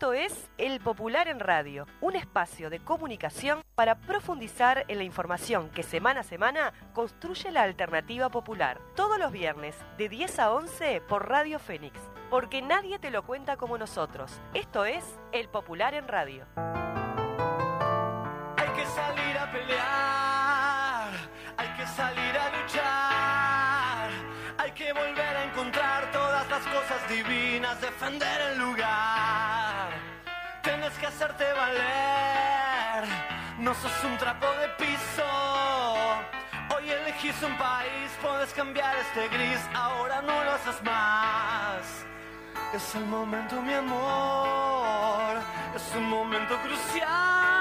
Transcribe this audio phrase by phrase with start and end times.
[0.00, 5.68] Esto es El Popular en Radio, un espacio de comunicación para profundizar en la información
[5.68, 8.80] que semana a semana construye la alternativa popular.
[8.96, 12.00] Todos los viernes, de 10 a 11 por Radio Fénix,
[12.30, 14.40] porque nadie te lo cuenta como nosotros.
[14.54, 16.46] Esto es El Popular en Radio.
[18.56, 21.10] Hay que salir a pelear,
[21.58, 24.10] hay que salir a luchar,
[24.56, 29.19] hay que volver a encontrar todas las cosas divinas, defender el lugar.
[30.80, 33.04] Tienes que hacerte valer,
[33.58, 35.22] no sos un trapo de piso.
[36.74, 42.06] Hoy elegís un país, puedes cambiar este gris, ahora no lo haces más.
[42.72, 45.36] Es el momento, mi amor,
[45.76, 47.59] es un momento crucial.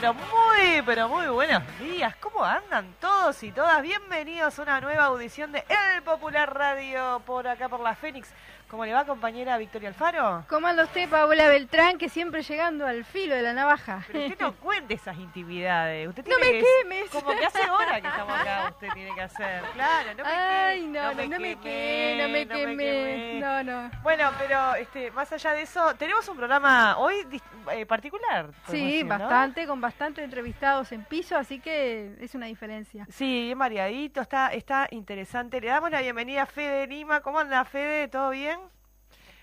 [0.00, 2.16] Pero muy, pero muy buenos días.
[2.16, 3.82] ¿Cómo andan todos y todas?
[3.82, 8.32] Bienvenidos a una nueva audición de El Popular Radio por acá por la Fénix.
[8.70, 10.44] ¿Cómo le va, compañera Victoria Alfaro?
[10.48, 14.04] ¿Cómo anda usted, Paola Beltrán, que siempre llegando al filo de la navaja?
[14.06, 16.06] Pero usted no cuente esas intimidades.
[16.08, 17.10] Usted No tiene me que- quemes.
[17.10, 19.62] Como que hace hora que estamos acá, usted tiene que hacer.
[19.74, 23.40] Claro, no me Ay, queme, no, no, no me quemé, no me quemé.
[23.40, 23.90] No, no.
[24.04, 27.26] Bueno, pero este, más allá de eso, tenemos un programa hoy
[27.72, 28.50] eh, particular.
[28.68, 29.18] Sí, decir, ¿no?
[29.18, 33.04] bastante, con bastante entrevistados en piso, así que es una diferencia.
[33.10, 35.60] Sí, bien variadito, está, está interesante.
[35.60, 37.20] Le damos la bienvenida a Fede Lima.
[37.20, 38.06] ¿Cómo anda, Fede?
[38.06, 38.59] ¿Todo bien?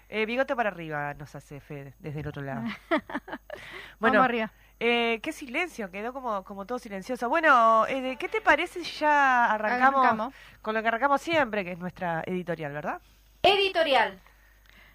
[0.10, 2.64] Eh, bigote para arriba nos hace Fede, desde el otro lado.
[4.00, 4.52] Vamos arriba.
[4.80, 7.28] eh, qué silencio, quedó como, como todo silencioso.
[7.30, 10.34] Bueno, eh, ¿qué te parece si ya arrancamos, Arrancamos.
[10.62, 13.02] con lo que arrancamos siempre, que es nuestra editorial, verdad?
[13.44, 14.20] Editorial.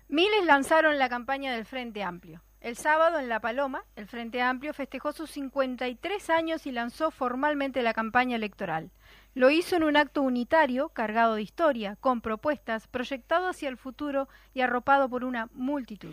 [0.09, 2.43] Miles lanzaron la campaña del Frente Amplio.
[2.61, 7.83] El sábado en La Paloma, el Frente Amplio festejó sus 53 años y lanzó formalmente
[7.83, 8.91] la campaña electoral.
[9.35, 14.29] Lo hizo en un acto unitario, cargado de historia, con propuestas, proyectado hacia el futuro
[14.53, 16.13] y arropado por una multitud.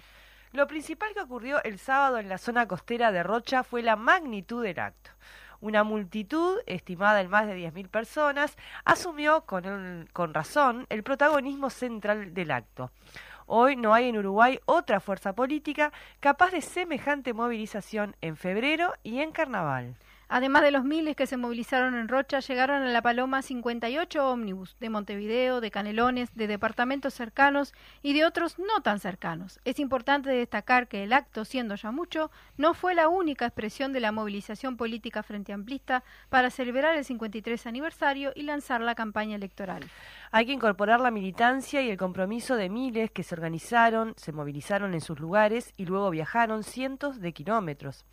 [0.54, 4.64] Lo principal que ocurrió el sábado en la zona costera de Rocha fue la magnitud
[4.64, 5.12] del acto.
[5.62, 11.70] Una multitud, estimada en más de 10.000 personas, asumió con, el- con razón el protagonismo
[11.70, 12.92] central del acto.
[13.46, 15.92] Hoy no hay en Uruguay otra fuerza política
[16.22, 19.96] capaz de semejante movilización en febrero y en carnaval.
[20.32, 24.78] Además de los miles que se movilizaron en Rocha, llegaron a La Paloma 58 ómnibus
[24.80, 27.74] de Montevideo, de Canelones, de departamentos cercanos
[28.04, 29.60] y de otros no tan cercanos.
[29.66, 34.02] Es importante destacar que el acto, siendo ya mucho, no fue la única expresión de
[34.02, 39.84] la movilización política frente amplista para celebrar el 53 aniversario y lanzar la campaña electoral.
[40.32, 44.94] Hay que incorporar la militancia y el compromiso de miles que se organizaron, se movilizaron
[44.94, 48.06] en sus lugares y luego viajaron cientos de kilómetros.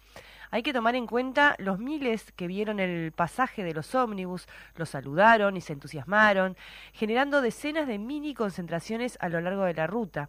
[0.51, 4.47] Hay que tomar en cuenta los miles que vieron el pasaje de los ómnibus,
[4.77, 6.57] los saludaron y se entusiasmaron,
[6.93, 10.29] generando decenas de mini concentraciones a lo largo de la ruta.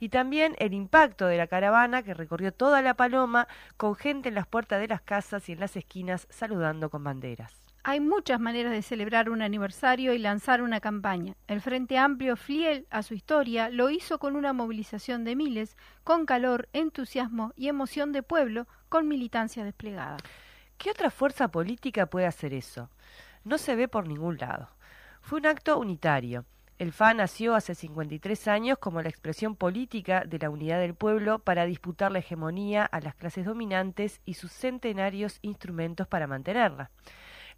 [0.00, 4.34] Y también el impacto de la caravana que recorrió toda la paloma con gente en
[4.34, 7.67] las puertas de las casas y en las esquinas saludando con banderas.
[7.90, 11.36] Hay muchas maneras de celebrar un aniversario y lanzar una campaña.
[11.46, 16.26] El Frente Amplio, fiel a su historia, lo hizo con una movilización de miles, con
[16.26, 20.18] calor, entusiasmo y emoción de pueblo, con militancia desplegada.
[20.76, 22.90] ¿Qué otra fuerza política puede hacer eso?
[23.42, 24.68] No se ve por ningún lado.
[25.22, 26.44] Fue un acto unitario.
[26.78, 31.38] El FA nació hace 53 años como la expresión política de la unidad del pueblo
[31.38, 36.90] para disputar la hegemonía a las clases dominantes y sus centenarios instrumentos para mantenerla.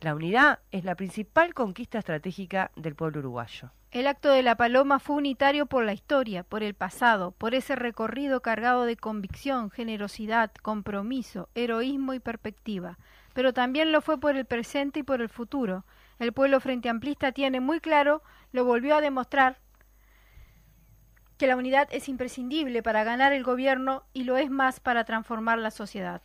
[0.00, 3.70] La unidad es la principal conquista estratégica del pueblo uruguayo.
[3.90, 7.76] El acto de la Paloma fue unitario por la historia, por el pasado, por ese
[7.76, 12.98] recorrido cargado de convicción, generosidad, compromiso, heroísmo y perspectiva.
[13.34, 15.84] Pero también lo fue por el presente y por el futuro.
[16.18, 18.22] El pueblo frente amplista tiene muy claro,
[18.52, 19.58] lo volvió a demostrar,
[21.36, 25.58] que la unidad es imprescindible para ganar el gobierno y lo es más para transformar
[25.58, 26.22] la sociedad.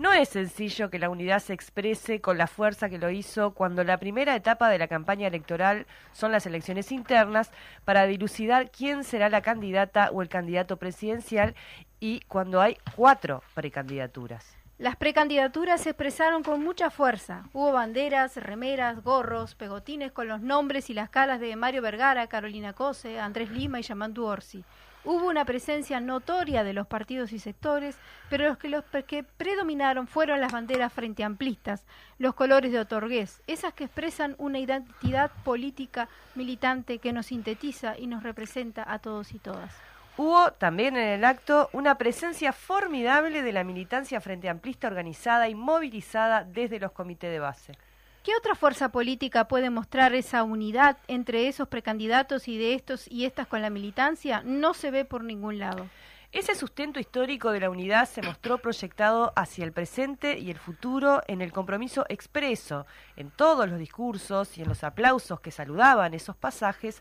[0.00, 3.84] No es sencillo que la unidad se exprese con la fuerza que lo hizo cuando
[3.84, 7.50] la primera etapa de la campaña electoral son las elecciones internas
[7.84, 11.54] para dilucidar quién será la candidata o el candidato presidencial
[12.00, 14.56] y cuando hay cuatro precandidaturas.
[14.78, 17.44] Las precandidaturas se expresaron con mucha fuerza.
[17.52, 22.72] Hubo banderas, remeras, gorros, pegotines con los nombres y las caras de Mario Vergara, Carolina
[22.72, 24.64] Cose, Andrés Lima y Yamandu Orsi.
[25.02, 27.96] Hubo una presencia notoria de los partidos y sectores,
[28.28, 31.84] pero los que, los que predominaron fueron las banderas frente amplistas,
[32.18, 38.08] los colores de otorgués, esas que expresan una identidad política militante que nos sintetiza y
[38.08, 39.74] nos representa a todos y todas.
[40.18, 45.54] Hubo también en el acto una presencia formidable de la militancia frente amplista organizada y
[45.54, 47.72] movilizada desde los comités de base.
[48.22, 53.24] ¿Qué otra fuerza política puede mostrar esa unidad entre esos precandidatos y de estos y
[53.24, 54.42] estas con la militancia?
[54.44, 55.88] No se ve por ningún lado.
[56.30, 61.22] Ese sustento histórico de la unidad se mostró proyectado hacia el presente y el futuro
[61.28, 62.86] en el compromiso expreso,
[63.16, 67.00] en todos los discursos y en los aplausos que saludaban esos pasajes,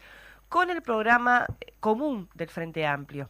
[0.49, 1.45] con el programa
[1.79, 3.29] común del Frente Amplio.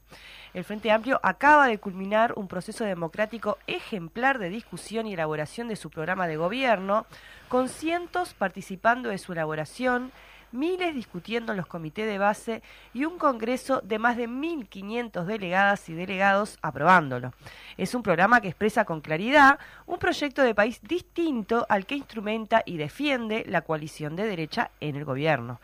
[0.53, 5.75] El Frente Amplio acaba de culminar un proceso democrático ejemplar de discusión y elaboración de
[5.75, 7.05] su programa de gobierno,
[7.49, 10.11] con cientos participando de su elaboración,
[10.51, 12.63] miles discutiendo en los comités de base
[12.93, 17.33] y un congreso de más de 1.500 delegadas y delegados aprobándolo.
[17.77, 22.63] Es un programa que expresa con claridad un proyecto de país distinto al que instrumenta
[22.65, 25.59] y defiende la coalición de derecha en el gobierno.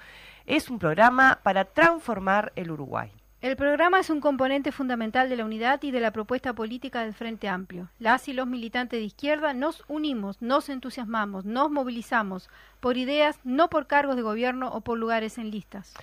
[0.48, 3.12] Es un programa para transformar el Uruguay.
[3.42, 7.16] El programa es un componente fundamental de la unidad y de la propuesta política del
[7.16, 7.90] Frente Amplio.
[7.98, 12.50] Las y los militantes de izquierda nos unimos, nos entusiasmamos, nos movilizamos
[12.80, 15.96] por ideas, no por cargos de gobierno o por lugares en listas.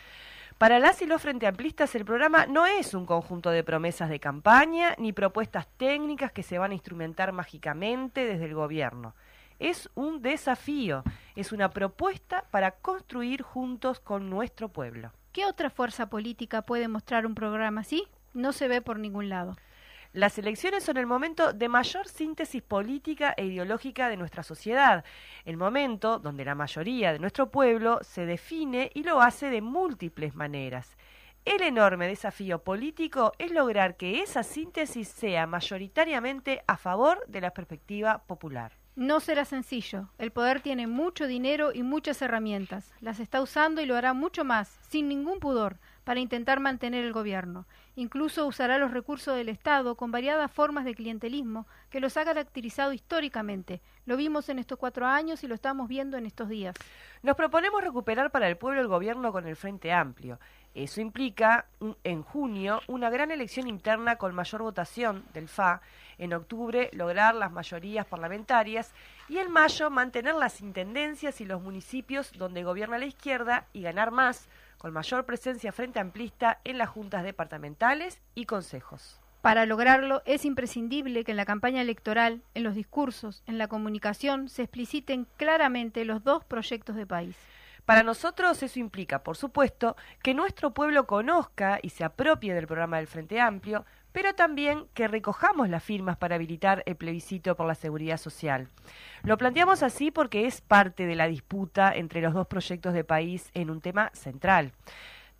[0.58, 4.18] Para las y los Frente Amplistas el programa no es un conjunto de promesas de
[4.18, 9.14] campaña ni propuestas técnicas que se van a instrumentar mágicamente desde el gobierno.
[9.62, 11.04] Es un desafío,
[11.36, 15.12] es una propuesta para construir juntos con nuestro pueblo.
[15.30, 18.02] ¿Qué otra fuerza política puede mostrar un programa así?
[18.34, 19.54] No se ve por ningún lado.
[20.12, 25.04] Las elecciones son el momento de mayor síntesis política e ideológica de nuestra sociedad,
[25.44, 30.34] el momento donde la mayoría de nuestro pueblo se define y lo hace de múltiples
[30.34, 30.96] maneras.
[31.44, 37.54] El enorme desafío político es lograr que esa síntesis sea mayoritariamente a favor de la
[37.54, 38.81] perspectiva popular.
[38.94, 40.10] No será sencillo.
[40.18, 42.92] El poder tiene mucho dinero y muchas herramientas.
[43.00, 47.14] Las está usando y lo hará mucho más, sin ningún pudor, para intentar mantener el
[47.14, 47.66] gobierno.
[47.96, 52.92] Incluso usará los recursos del Estado con variadas formas de clientelismo que los ha caracterizado
[52.92, 53.80] históricamente.
[54.04, 56.76] Lo vimos en estos cuatro años y lo estamos viendo en estos días.
[57.22, 60.38] Nos proponemos recuperar para el pueblo el gobierno con el Frente Amplio.
[60.74, 61.66] Eso implica,
[62.02, 65.82] en junio, una gran elección interna con mayor votación del FA,
[66.22, 68.92] en octubre lograr las mayorías parlamentarias
[69.28, 74.12] y en mayo mantener las intendencias y los municipios donde gobierna la izquierda y ganar
[74.12, 74.48] más,
[74.78, 79.20] con mayor presencia frente amplista en las juntas departamentales y consejos.
[79.40, 84.48] Para lograrlo es imprescindible que en la campaña electoral, en los discursos, en la comunicación,
[84.48, 87.36] se expliciten claramente los dos proyectos de país.
[87.84, 92.98] Para nosotros eso implica, por supuesto, que nuestro pueblo conozca y se apropie del programa
[92.98, 97.74] del Frente Amplio, pero también que recojamos las firmas para habilitar el plebiscito por la
[97.74, 98.68] seguridad social.
[99.22, 103.50] Lo planteamos así porque es parte de la disputa entre los dos proyectos de país
[103.54, 104.72] en un tema central.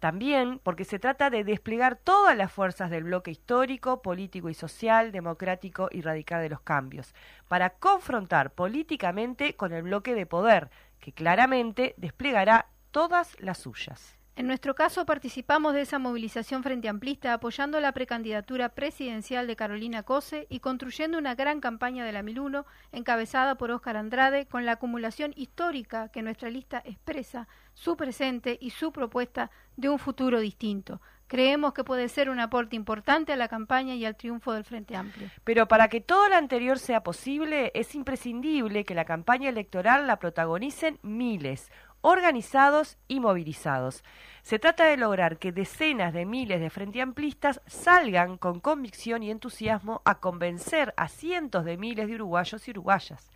[0.03, 5.13] También porque se trata de desplegar todas las fuerzas del bloque histórico, político y social,
[5.13, 7.15] democrático y radical de los cambios,
[7.47, 14.19] para confrontar políticamente con el bloque de poder, que claramente desplegará todas las suyas.
[14.35, 20.05] En nuestro caso participamos de esa movilización frente amplista apoyando la precandidatura presidencial de Carolina
[20.05, 24.73] Cose y construyendo una gran campaña de la Miluno encabezada por Óscar Andrade con la
[24.73, 31.03] acumulación histórica que nuestra lista expresa, su presente y su propuesta de un futuro distinto.
[31.27, 34.97] Creemos que puede ser un aporte importante a la campaña y al triunfo del Frente
[34.97, 35.31] Amplio.
[35.45, 40.19] Pero para que todo lo anterior sea posible, es imprescindible que la campaña electoral la
[40.19, 41.71] protagonicen miles,
[42.03, 44.05] organizados y movilizados.
[44.43, 49.31] Se trata de lograr que decenas de miles de frente amplistas salgan con convicción y
[49.31, 53.31] entusiasmo a convencer a cientos de miles de uruguayos y uruguayas.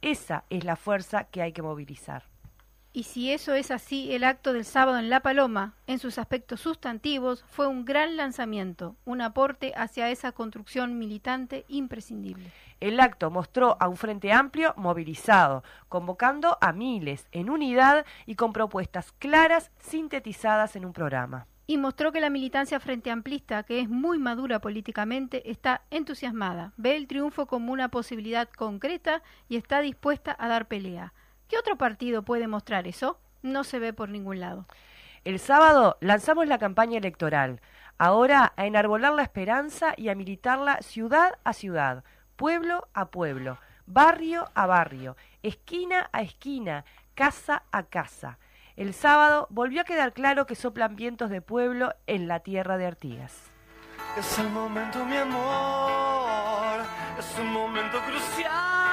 [0.00, 2.31] Esa es la fuerza que hay que movilizar.
[2.94, 6.60] Y si eso es así, el acto del sábado en La Paloma, en sus aspectos
[6.60, 12.52] sustantivos, fue un gran lanzamiento, un aporte hacia esa construcción militante imprescindible.
[12.80, 18.52] El acto mostró a un frente amplio movilizado, convocando a miles, en unidad y con
[18.52, 23.88] propuestas claras sintetizadas en un programa y mostró que la militancia frente amplista, que es
[23.88, 30.36] muy madura políticamente, está entusiasmada, ve el triunfo como una posibilidad concreta y está dispuesta
[30.38, 31.14] a dar pelea.
[31.52, 33.18] ¿Qué otro partido puede mostrar eso?
[33.42, 34.64] No se ve por ningún lado.
[35.22, 37.60] El sábado lanzamos la campaña electoral.
[37.98, 42.04] Ahora a enarbolar la esperanza y a militarla ciudad a ciudad,
[42.36, 48.38] pueblo a pueblo, barrio a barrio, esquina a esquina, casa a casa.
[48.74, 52.86] El sábado volvió a quedar claro que soplan vientos de pueblo en la tierra de
[52.86, 53.50] Artigas.
[54.16, 56.80] Es el momento, mi amor,
[57.18, 58.91] es un momento crucial.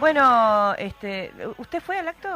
[0.00, 2.28] Bueno, este, ¿usted fue al acto?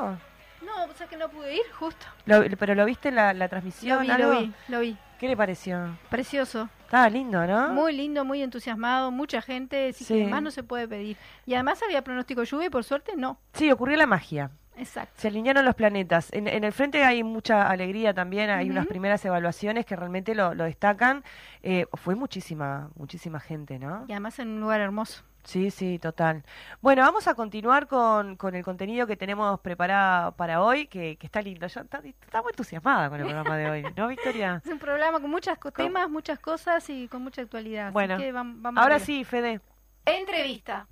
[0.65, 2.07] No, o sea que no pude ir, justo.
[2.27, 3.99] Lo- ¿Pero lo viste en la, la transmisión?
[3.99, 4.33] Lo vi, algo?
[4.33, 4.97] lo vi, lo vi.
[5.19, 5.99] ¿Qué le pareció?
[6.09, 6.69] Precioso.
[6.85, 7.69] Estaba lindo, ¿no?
[7.71, 10.07] Muy lindo, muy entusiasmado, mucha gente, Sí.
[10.07, 11.17] que más no se puede pedir.
[11.47, 13.39] Y además había pronóstico lluvia y por suerte no.
[13.53, 14.51] Sí, ocurrió la magia.
[14.77, 15.13] Exacto.
[15.21, 16.33] Se alinearon los planetas.
[16.33, 20.55] En, en el frente hay mucha alegría también, hay unas primeras evaluaciones que realmente lo,
[20.55, 21.23] lo destacan.
[21.63, 24.07] Eh, fue muchísima, muchísima gente, ¿no?
[24.09, 25.23] Y además en un lugar hermoso.
[25.45, 26.45] Sí, sí, total.
[26.81, 31.27] Bueno, vamos a continuar con, con el contenido que tenemos preparado para hoy, que, que
[31.27, 31.67] está lindo.
[31.67, 34.61] Yo está, muy entusiasmada con el programa de hoy, ¿no, Victoria?
[34.65, 37.87] Es un programa con muchos temas, muchas cosas y con mucha actualidad.
[37.87, 39.61] así Bueno, que vam- vamos Ahora sí, Fede.
[40.05, 40.87] Entrevista.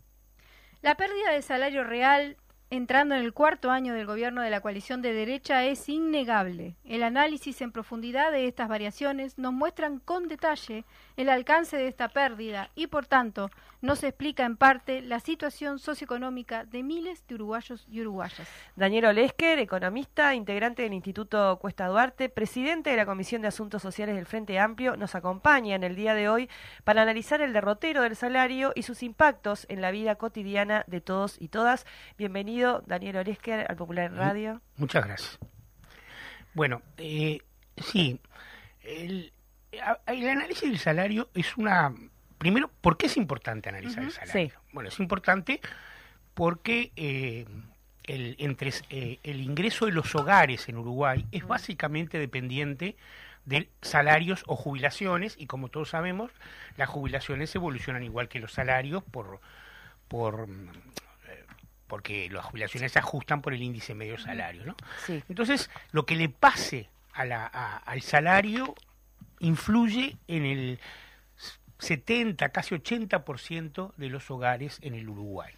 [0.83, 2.37] La pérdida de salario real
[2.71, 6.77] entrando en el cuarto año del gobierno de la coalición de derecha es innegable.
[6.85, 10.85] El análisis en profundidad de estas variaciones nos muestran con detalle
[11.17, 16.65] el alcance de esta pérdida y, por tanto, nos explica en parte la situación socioeconómica
[16.65, 18.49] de miles de uruguayos y uruguayas.
[18.75, 24.17] Daniel Olesker, economista, integrante del Instituto Cuesta Duarte, presidente de la Comisión de Asuntos Sociales
[24.17, 26.51] del Frente Amplio, nos acompaña en el día de hoy
[26.83, 31.41] para analizar el derrotero del salario y sus impactos en la vida cotidiana de todos
[31.41, 31.87] y todas.
[32.17, 34.61] Bienvenido, Daniel Olesker, al Popular Radio.
[34.77, 35.39] Muchas gracias.
[36.55, 37.41] Bueno, eh,
[37.77, 38.21] sí,
[38.83, 39.33] el,
[40.07, 41.95] análisis del salario es una...
[42.39, 44.49] Primero, ¿por qué es importante analizar el salario?
[44.49, 44.53] sí.
[44.73, 45.61] Bueno, es importante
[46.35, 47.47] porque eh,
[48.05, 52.97] el, entre, eh, el ingreso de los hogares en Uruguay es básicamente dependiente
[53.45, 56.31] de salarios o jubilaciones y como todos sabemos,
[56.77, 59.41] las jubilaciones evolucionan igual que los salarios por,
[60.07, 60.49] por
[61.89, 64.77] porque las jubilaciones se ajustan por el índice medio salario, ¿no?
[65.07, 65.23] Sí.
[65.29, 68.75] Entonces, lo que le pase a la- a- al salario
[69.41, 70.81] influye en el
[71.79, 75.53] 70, casi 80% de los hogares en el Uruguay.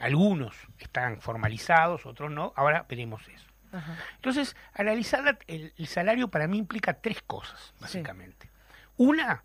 [0.00, 2.52] Algunos están formalizados, otros no.
[2.56, 3.46] Ahora veremos eso.
[3.72, 3.96] Ajá.
[4.16, 8.48] Entonces, analizar el, el salario para mí implica tres cosas, básicamente.
[8.96, 9.42] Una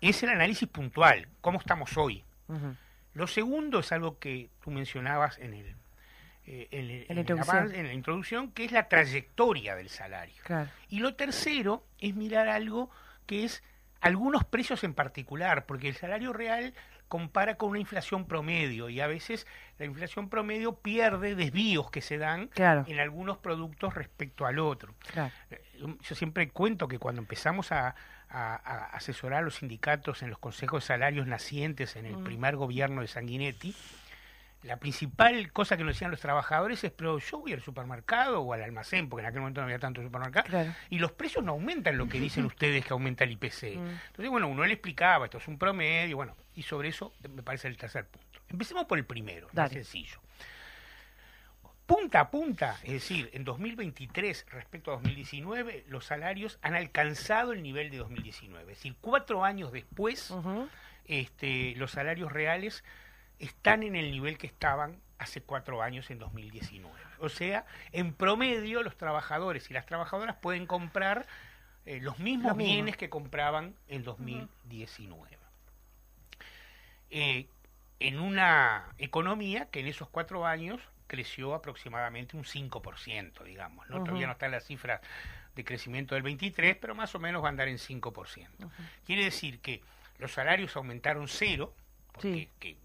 [0.00, 2.24] es el análisis puntual, cómo estamos hoy.
[2.48, 2.74] Ujú.
[3.14, 5.76] Lo segundo es algo que tú mencionabas en el
[6.46, 10.34] eh, en, el- En la en la introducción, que es la trayectoria del salario.
[10.44, 10.70] Claro.
[10.88, 12.90] Y lo tercero es mirar algo
[13.26, 13.62] que es
[14.00, 16.72] algunos precios en particular, porque el salario real
[17.08, 19.46] compara con una inflación promedio y a veces
[19.78, 22.84] la inflación promedio pierde desvíos que se dan Claro.
[22.88, 24.94] en algunos productos respecto al otro.
[25.12, 25.32] Claro.
[25.50, 25.60] Eh,
[26.02, 27.94] Yo siempre cuento que cuando empezamos a,
[28.30, 32.24] a- a asesorar a los sindicatos en los consejos de salarios nacientes en el Mm.
[32.24, 33.74] primer gobierno de Sanguinetti,
[34.62, 38.52] la principal cosa que nos decían los trabajadores es, pero yo voy al supermercado o
[38.52, 40.74] al almacén, porque en aquel momento no había tanto supermercado, Claro.
[40.90, 43.76] y los precios no aumentan lo que dicen ustedes que aumenta el IPC.
[43.76, 43.88] Mm.
[44.08, 47.68] Entonces, bueno, uno le explicaba, esto es un promedio, bueno, y sobre eso me parece
[47.68, 48.40] el tercer punto.
[48.50, 50.20] Empecemos por el primero, más sencillo.
[51.90, 57.64] Punta a punta, es decir, en 2023 respecto a 2019, los salarios han alcanzado el
[57.64, 58.62] nivel de 2019.
[58.70, 60.32] Es decir, cuatro años después,
[61.06, 62.84] este, los salarios reales
[63.40, 66.94] están en el nivel que estaban hace cuatro años en 2019.
[67.18, 71.26] O sea, en promedio los trabajadores y las trabajadoras pueden comprar
[71.86, 75.38] eh, los mismos bienes que compraban en 2019.
[77.10, 77.48] Eh,
[77.98, 80.80] en una economía que en esos cuatro años
[81.14, 83.90] creció aproximadamente un 5%, digamos.
[83.90, 84.04] ¿no?
[84.04, 85.00] Todavía no están las cifras
[85.56, 88.46] de crecimiento del 23, pero más o menos va a andar en 5%.
[89.04, 89.82] Quiere decir que
[90.18, 91.74] los salarios aumentaron cero,
[92.12, 92.48] porque Sí.
[92.60, 92.76] que,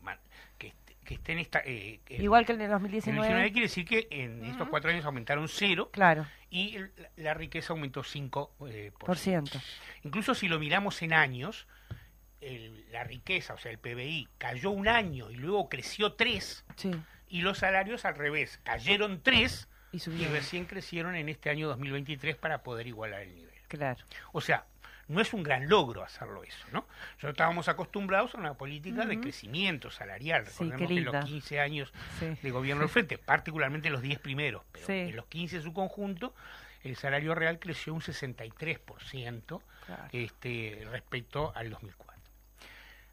[0.58, 3.28] que, esta, eh, Igual que en el en el 2019.
[3.28, 7.74] 19 quiere decir que en estos cuatro años aumentaron cero Claro, y el- la, riqueza
[7.74, 8.68] aumentó 5%.
[8.72, 9.62] eh, por ciento.
[10.02, 11.68] Incluso si lo miramos en años,
[12.42, 16.90] el- la riqueza, o sea, el PBI, cayó un año y luego creció tres, Sí.
[17.30, 22.64] Y los salarios al revés, cayeron tres Y recién crecieron en este año 2023 para
[22.64, 23.54] poder igualar el nivel.
[23.70, 24.04] Claro.
[24.34, 24.66] O sea,
[25.08, 26.86] no es un gran logro hacerlo eso, ¿no?
[27.14, 30.46] Nosotros estábamos acostumbrados a una política de crecimiento salarial.
[30.46, 31.26] Recordemos que en los linda.
[31.28, 32.36] 15 años Sí.
[32.42, 34.94] de gobierno del frente, particularmente los 10 primeros, pero Sí.
[34.94, 36.34] en los 15 en su conjunto,
[36.84, 40.04] el salario real creció un 63% Claro.
[40.12, 42.16] este, respecto al 2004.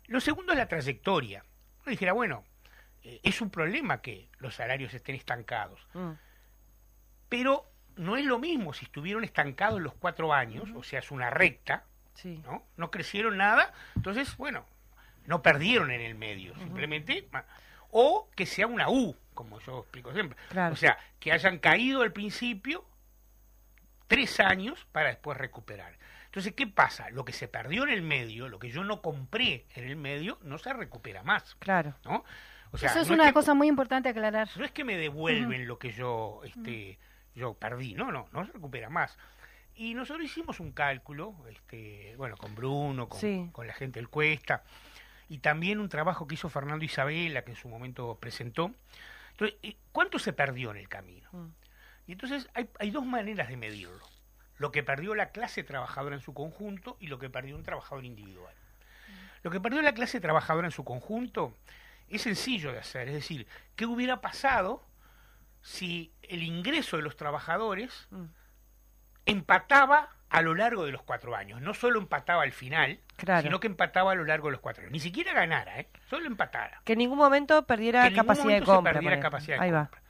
[0.07, 1.45] Lo segundo es la trayectoria.
[1.83, 2.45] Uno dijera, bueno,
[3.05, 6.13] eh, es un problema que los salarios estén estancados, Mm.
[7.29, 11.31] pero no es lo mismo si estuvieron estancados los cuatro años, o sea, es una
[11.31, 12.41] recta, Sí.
[12.45, 12.65] ¿no?
[12.77, 14.67] No crecieron nada, entonces, bueno,
[15.27, 17.29] no perdieron en el medio, simplemente,
[17.91, 20.39] o que sea una U, como yo explico siempre.
[20.51, 20.75] Claro.
[20.75, 22.85] O sea, que hayan caído al principio
[24.09, 25.97] tres años para después recuperar.
[26.27, 27.09] Entonces, ¿qué pasa?
[27.11, 30.39] Lo que se perdió en el medio, lo que yo no compré en el medio,
[30.43, 31.55] no se recupera más.
[31.57, 31.95] Claro.
[32.05, 32.25] ¿no?
[32.73, 34.49] O sea, Eso es no una que- cosa muy importante aclarar.
[34.57, 36.99] no es que me devuelven lo que yo este
[37.35, 39.17] yo perdí no no no se recupera más
[39.75, 43.49] y nosotros hicimos un cálculo este bueno con Bruno con, Sí.
[43.53, 44.65] con la gente del Cuesta
[45.29, 48.71] y también un trabajo que hizo Fernando Isabela que en su momento presentó
[49.33, 51.29] entonces ¿y ¿cuánto se perdió en el camino?
[51.33, 51.49] Mm.
[52.07, 54.07] y entonces hay, hay dos maneras de medirlo
[54.59, 58.05] lo que perdió la clase trabajadora en su conjunto y lo que perdió un trabajador
[58.05, 58.55] individual
[59.43, 61.57] lo que perdió la clase trabajadora en su conjunto
[62.09, 64.85] es sencillo de hacer, es decir, ¿qué hubiera pasado
[65.61, 68.25] si el ingreso de los trabajadores Mm.
[69.27, 71.61] empataba a lo largo de los cuatro años?
[71.61, 73.43] No solo empataba al final, Claro.
[73.43, 74.93] sino que empataba a lo largo de los cuatro años.
[74.93, 75.89] Ni siquiera ganara, ¿eh?
[76.09, 76.81] solo empatara.
[76.85, 78.93] Que en ningún momento perdiera Que en ningún capacidad de momento se compra.
[78.95, 79.81] perdiera capacidad de Ahí va.
[79.87, 80.03] compra.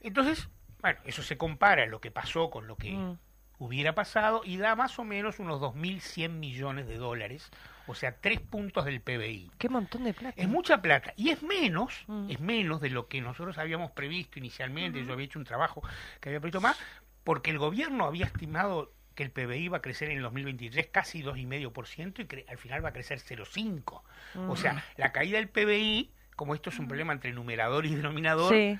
[0.00, 0.48] Entonces,
[0.80, 3.18] bueno, eso se compara lo que pasó con lo que Mm.
[3.58, 7.50] hubiera pasado y da más o menos unos 2.100 millones de dólares,
[7.86, 9.50] o sea, tres puntos del PBI.
[9.58, 10.40] Qué montón de plata.
[10.40, 12.30] Es mucha plata y es menos, Mm.
[12.30, 15.04] es menos de lo que nosotros habíamos previsto inicialmente.
[15.04, 15.82] Yo había hecho un trabajo
[16.20, 16.78] que había previsto más,
[17.24, 21.22] porque el gobierno había estimado que el PBI iba a crecer en el 2023 casi
[21.22, 24.02] 2,5% y cre- al final va a crecer 0,5%.
[24.48, 28.52] O sea, la caída del PBI, como esto es un problema entre numerador y denominador,
[28.54, 28.78] Sí,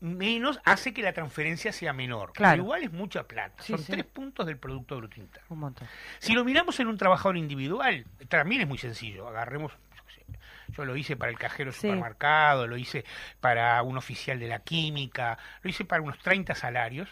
[0.00, 2.32] menos hace que la transferencia sea menor.
[2.32, 2.52] Claro.
[2.54, 3.62] Pero igual es mucha plata.
[3.62, 3.92] Sí, Son sí.
[3.92, 5.46] tres puntos del Producto Bruto Interno.
[5.50, 5.86] un montón.
[6.18, 9.28] Si lo miramos en un trabajador individual, también es muy sencillo.
[9.28, 10.24] Agarremos, yo qué sé,
[10.68, 11.82] yo lo hice para el cajero Sí.
[11.82, 13.04] supermercado, lo hice
[13.40, 17.08] para un oficial de la química, lo hice para unos 30 salarios.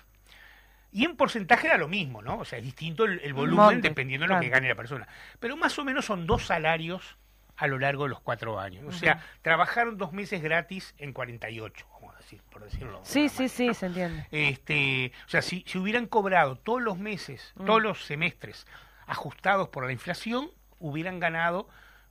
[0.90, 2.38] Y en porcentaje era lo mismo, ¿no?
[2.38, 5.06] O sea, es distinto el, el volumen monte, dependiendo de lo que gane la persona.
[5.38, 7.18] Pero más o menos son dos salarios
[7.58, 8.84] a lo largo de los cuatro años.
[8.86, 11.97] O sea, trabajaron dos meses gratis en 48, vamos a
[12.30, 12.98] decir, por decirlo.
[13.00, 14.26] de Sí, sí, manera, sí, se entiende.
[14.30, 17.64] Este, o sea, si, si hubieran cobrado todos los meses, Mm.
[17.66, 18.66] todos los semestres
[19.06, 21.68] ajustados por la inflación, hubieran ganado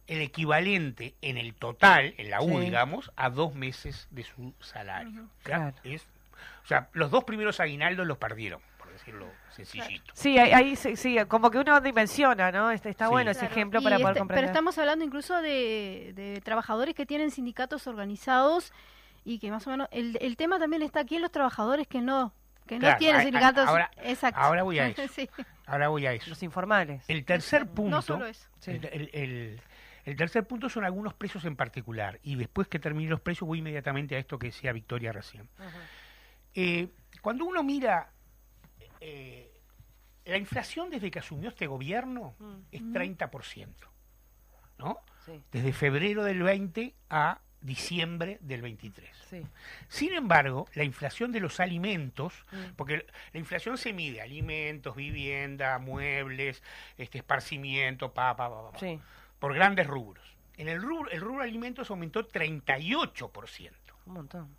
[0.07, 2.65] el equivalente en el total, en la U, Sí.
[2.65, 5.23] digamos, a dos meses de su salario.
[5.23, 5.75] O sea, Claro.
[5.83, 6.07] es-
[6.63, 10.13] o sea, los dos primeros aguinaldos los perdieron, por decirlo sencillito.
[10.15, 12.71] Sí, ahí, ahí sí, sí, como que uno dimensiona, ¿no?
[12.71, 13.11] Este, está Sí.
[13.11, 14.43] bueno ese Claro, ejemplo y para poder este- comprender.
[14.45, 18.71] Pero estamos hablando incluso de, de trabajadores que tienen sindicatos organizados
[19.29, 22.01] y que más o menos el, el tema también está aquí en los trabajadores que
[22.01, 22.33] no
[22.65, 23.67] que no tienen sindicatos.
[23.67, 24.39] ahora- Exacto.
[24.41, 25.07] ahora voy a eso.
[25.13, 25.29] Sí.
[25.65, 26.29] Ahora voy a eso.
[26.29, 27.03] Los informales.
[27.07, 28.47] El tercer punto, No solo eso.
[28.65, 29.61] El, el- el-
[30.05, 32.19] el tercer punto son algunos precios en particular.
[32.23, 35.49] Y después que termine los precios voy inmediatamente a esto que decía Victoria recién.
[36.55, 36.89] Eh,
[37.21, 38.09] cuando uno mira
[39.01, 39.51] eh,
[40.25, 42.55] la inflación desde que asumió este gobierno Mm.
[42.71, 43.67] es 30%,
[44.79, 44.99] ¿no?
[45.25, 49.09] Sí, Desde febrero del 20 a diciembre del 23.
[49.29, 49.41] sí.
[49.89, 52.75] Sin embargo, la inflación de los alimentos, Mm.
[52.75, 56.61] porque la inflación se mide alimentos, vivienda, muebles,
[56.97, 58.99] este esparcimiento, pa, pa, pa, pa, pa, Sí,
[59.39, 60.23] por grandes rubros.
[60.57, 63.71] En el rubro, el rubro alimentos aumentó 38%.
[64.05, 64.55] un montón.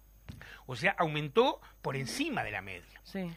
[0.67, 3.01] O sea, aumentó por encima de la media.
[3.05, 3.31] Sí.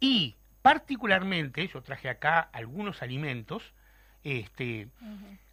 [0.00, 3.72] Y particularmente, yo traje acá algunos alimentos,
[4.24, 4.88] este,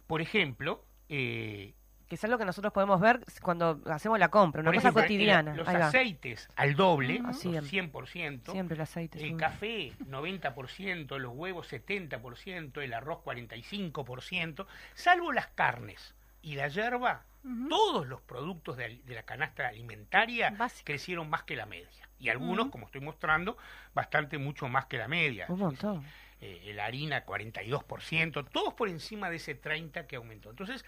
[0.06, 1.74] por ejemplo, eh,
[2.14, 5.02] Que es algo que nosotros podemos ver cuando hacemos la compra, una por cosa ejemplo,
[5.02, 5.52] cotidiana.
[5.56, 5.88] los Ahí va.
[5.88, 7.68] aceites al doble, Ah, siempre.
[7.68, 9.18] 100%, Siempre el aceite.
[9.18, 9.36] el sube.
[9.40, 17.24] café 90%, los huevos 70%, el arroz 45%, salvo las carnes y la hierba,
[17.68, 20.84] todos los productos de, de la canasta alimentaria Básica.
[20.84, 21.88] crecieron más que la media.
[22.20, 23.56] Y algunos, como estoy mostrando,
[23.92, 25.46] bastante mucho más que la media.
[25.48, 26.04] Un montón.
[26.40, 30.50] Eh, la harina 42%, todos por encima de ese 30% que aumentó.
[30.50, 30.84] Entonces,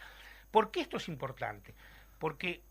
[0.50, 1.74] ¿por qué esto es importante?
[2.18, 2.62] Porque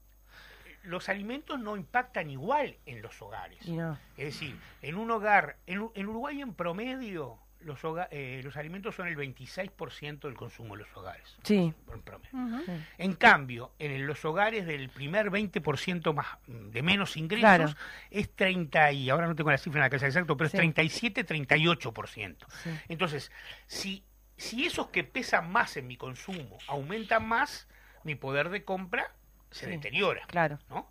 [0.84, 3.68] los alimentos no impactan igual en los hogares.
[3.68, 3.98] No.
[4.18, 9.08] Es decir, en un hogar, en, Uruguay en promedio, los, hoga- eh, los alimentos son
[9.08, 11.36] el 26% del consumo de los hogares.
[11.42, 11.74] Sí.
[11.92, 12.64] En promedio.
[12.66, 12.72] Sí.
[13.00, 17.74] En cambio, en los hogares del primer 20% más mm, de menos ingresos Claro.
[18.12, 20.58] es 30 y ahora no tengo la cifra en la cabeza exacto, pero Sí.
[20.58, 22.46] es 37, 38%.
[22.64, 22.70] Sí.
[22.90, 23.32] Entonces,
[23.66, 24.04] si
[24.38, 27.68] si esos que pesan más en mi consumo aumentan más,
[28.04, 29.12] mi poder de compra
[29.52, 29.72] se Sí.
[29.72, 30.26] deteriora.
[30.28, 30.60] Claro.
[30.70, 30.90] ¿no?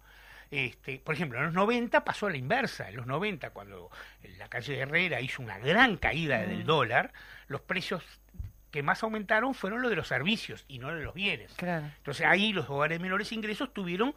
[0.51, 2.89] Este, por ejemplo, en los 90 pasó a la inversa.
[2.89, 3.91] En los 90, cuando
[4.39, 6.49] la calle Herrera hizo una gran caída Mm.
[6.49, 7.13] del dólar,
[7.49, 8.03] los precios
[8.71, 11.53] que más aumentaron fueron los de los servicios y no los de los bienes.
[11.55, 11.87] Claro.
[11.99, 14.15] Entonces ahí los hogares de menores ingresos tuvieron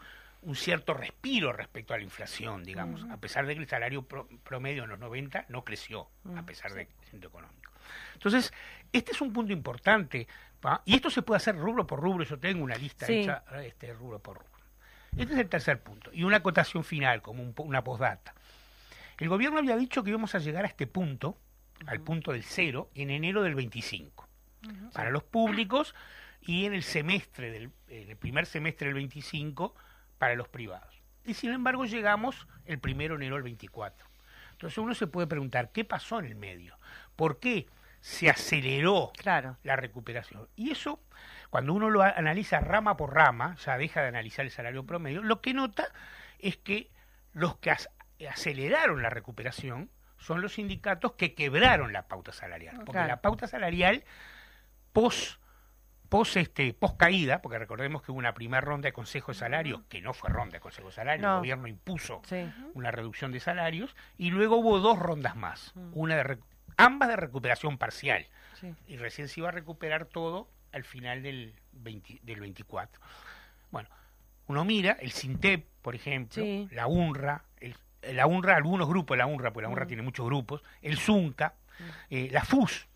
[0.48, 4.30] un cierto respiro respecto a la inflación, digamos, a pesar de que el salario pro-
[4.44, 7.72] promedio en los 90 no creció, a pesar del crecimiento económico.
[8.14, 8.54] Entonces,
[8.94, 10.28] este es un punto importante,
[10.86, 13.20] y esto se puede hacer rubro por rubro, yo tengo una lista Sí.
[13.20, 14.52] hecha este, rubro por rubro.
[15.18, 18.34] Este es el tercer punto, y una acotación final, como un una postdata.
[19.18, 21.38] El gobierno había dicho que íbamos a llegar a este punto,
[21.88, 24.28] al punto del cero, en enero del 25
[24.94, 25.94] para los públicos
[26.42, 29.76] y en el semestre del en el primer semestre del 25
[30.17, 31.01] para los privados.
[31.23, 34.06] Y sin embargo llegamos el primero de enero del 24.
[34.51, 36.77] Entonces uno se puede preguntar, ¿qué pasó en el medio?
[37.15, 37.67] ¿Por qué
[38.01, 39.58] se aceleró Claro.
[39.63, 40.47] la recuperación?
[40.56, 40.99] Y eso,
[41.49, 45.41] cuando uno lo analiza rama por rama, ya deja de analizar el salario promedio, lo
[45.41, 45.88] que nota
[46.39, 46.89] es que
[47.34, 47.71] los que
[48.27, 52.77] aceleraron la recuperación son los sindicatos que quebraron la pauta salarial.
[52.77, 53.08] Porque Claro.
[53.10, 54.03] la pauta salarial
[54.93, 55.39] pos
[56.10, 59.84] pos este pos caída, porque recordemos que hubo una primera ronda de consejo de salario,
[59.89, 61.34] que no fue ronda de consejo de salario, No.
[61.36, 62.50] el gobierno impuso Sí.
[62.74, 65.91] una reducción de salarios, y luego hubo dos rondas más, Mm.
[65.93, 66.38] una de
[66.78, 68.28] ambas de recuperación parcial,
[68.60, 68.74] sí.
[68.88, 73.02] y recién se iba a recuperar todo al final del, 20 del 24.
[73.72, 73.89] Bueno,
[74.48, 76.67] uno mira el SINTEP, por ejemplo, Sí.
[76.72, 77.76] la UNRWA, el-
[78.13, 79.88] la UNRWA, algunos grupos de la UNRWA, porque la UNRWA Mm.
[79.88, 81.56] tiene muchos grupos, el ZUNCA,
[82.10, 82.88] eh, la FUS,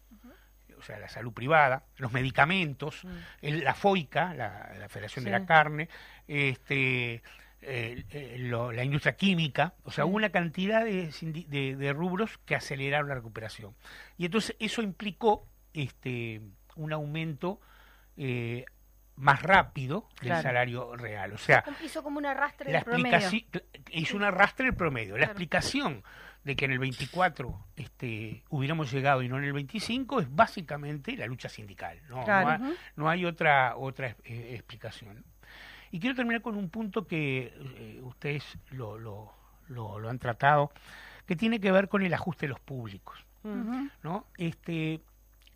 [0.81, 3.09] o sea, la salud privada, los medicamentos, Mm.
[3.41, 5.87] el- la FOICA, la, la Federación de la Carne,
[6.27, 7.21] este,
[7.61, 11.11] eh, eh, lo- la industria química, o sea, hubo una cantidad de,
[11.47, 13.75] de- de rubros que aceleraron la recuperación.
[14.17, 16.41] Y entonces eso implicó este,
[16.75, 17.61] un aumento
[18.17, 18.65] eh,
[19.15, 20.41] más rápido del Claro.
[20.41, 21.31] salario real.
[21.33, 23.29] O sea, Hizo como un arrastre la del promedio.
[23.91, 25.13] hizo un arrastre el promedio.
[25.13, 25.31] La Claro.
[25.33, 26.03] explicación
[26.43, 31.15] de que en el 24 este, hubiéramos llegado y no en el 25 es básicamente
[31.15, 31.99] la lucha sindical.
[32.09, 32.57] No, Claro.
[32.57, 35.23] no, hay, no hay otra otra eh, explicación.
[35.91, 39.31] Y quiero terminar con un punto que eh, ustedes lo, lo,
[39.67, 40.71] lo, lo han tratado,
[41.25, 43.25] que tiene que ver con el ajuste de los públicos.
[44.03, 44.27] ¿no?
[44.37, 45.01] Este,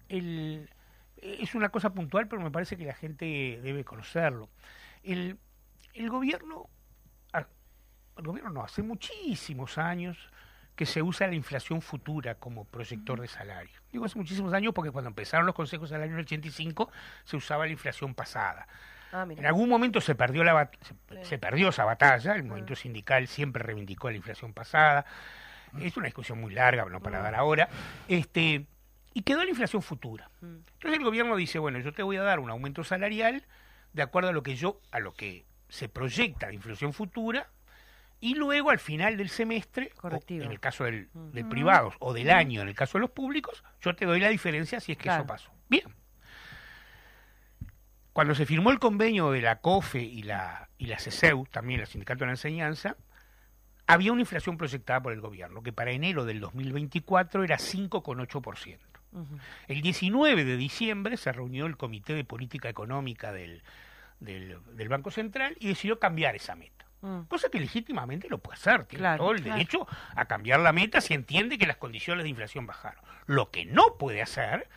[0.09, 0.69] el,
[1.17, 4.49] es una cosa puntual, pero me parece que la gente debe conocerlo.
[5.03, 5.37] El,
[5.93, 6.67] el gobierno,
[7.33, 7.45] ah,
[8.17, 10.17] el gobierno no, hace muchísimos años
[10.75, 13.71] que se usa la inflación futura como proyector de salario.
[13.91, 16.91] Digo hace muchísimos años porque cuando empezaron los consejos de salario en el 85
[17.23, 18.67] se usaba la inflación pasada.
[19.13, 21.29] Ah, En algún momento se perdió la se, Sí.
[21.29, 25.05] se perdió esa batalla, el movimiento sindical siempre reivindicó la inflación pasada.
[25.79, 27.69] Es una discusión muy larga, no para dar ahora.
[28.07, 28.65] Este,
[29.13, 30.29] y quedó la inflación futura.
[30.41, 30.45] Mm.
[30.73, 33.43] Entonces el gobierno dice, bueno, yo te voy a dar un aumento salarial
[33.93, 37.47] de acuerdo a lo que yo, a lo que se proyecta de inflación futura,
[38.25, 39.91] y luego al final del semestre,
[40.27, 41.31] en el caso del, Mm.
[41.31, 44.29] de privados, o del año en el caso de los públicos, yo te doy la
[44.29, 45.23] diferencia si es que Claro.
[45.23, 45.51] eso pasó.
[45.69, 45.83] Bien.
[48.13, 51.87] Cuando se firmó el convenio de la COFE y la, y la CESEU, también el
[51.87, 52.95] Sindicato de la Enseñanza,
[53.87, 58.79] había una inflación proyectada por el gobierno, que para enero del 2024 era 5,8%.
[59.11, 59.37] Ujú.
[59.67, 63.61] El 19 de diciembre se reunió el Comité de Política Económica del,
[64.19, 66.84] del, del Banco Central y decidió cambiar esa meta.
[67.05, 67.25] Mm.
[67.27, 69.57] Cosa que legítimamente lo puede hacer, tiene Claro, todo el claro.
[69.57, 73.03] derecho a cambiar la meta si entiende que las condiciones de inflación bajaron.
[73.27, 74.67] Lo que no puede hacer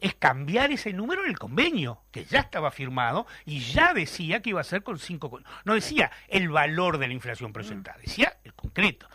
[0.00, 4.50] es cambiar ese número en el convenio, que ya estaba firmado y ya decía que
[4.50, 5.30] iba a ser con 5...
[5.30, 9.08] con- No decía el valor de la inflación proyectada, decía el concreto.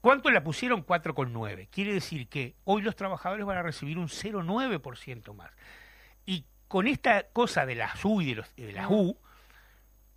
[0.00, 0.84] ¿Cuánto la pusieron?
[0.84, 1.68] 4,9.
[1.70, 5.50] Quiere decir que hoy los trabajadores van a recibir un 0,9% más.
[6.26, 9.16] Y con esta cosa de las U y de, los, de las U,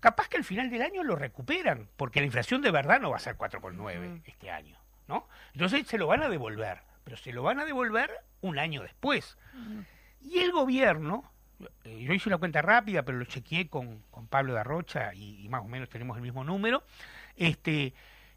[0.07, 3.17] capaz que al final del año lo recuperan, porque la inflación de verdad no va
[3.17, 4.77] a ser 4,9 este año,
[5.09, 5.27] ¿no?
[5.51, 9.37] Entonces se lo van a devolver, pero se lo van a devolver un año después.
[10.21, 11.29] Y el gobierno,
[11.83, 15.43] eh, yo hice una cuenta rápida, pero lo chequeé con, con Pablo de Arrocha y,
[15.43, 16.83] y más o menos tenemos el mismo número,
[17.35, 17.93] este,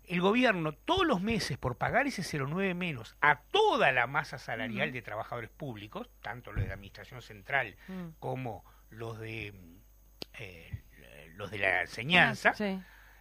[0.08, 4.90] el gobierno todos los meses por pagar ese 0,9 menos a toda la masa salarial
[4.90, 7.76] de trabajadores públicos, tanto los de la Administración Central
[8.18, 9.54] como los de
[10.34, 10.82] eh,
[11.40, 12.78] los de la enseñanza, Sí.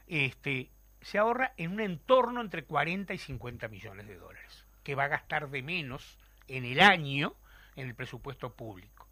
[0.07, 0.69] este,
[1.01, 5.07] se ahorra en un entorno entre 40 y 50 millones de dólares, que va a
[5.07, 7.33] gastar de menos en el año
[7.75, 9.07] en el presupuesto público.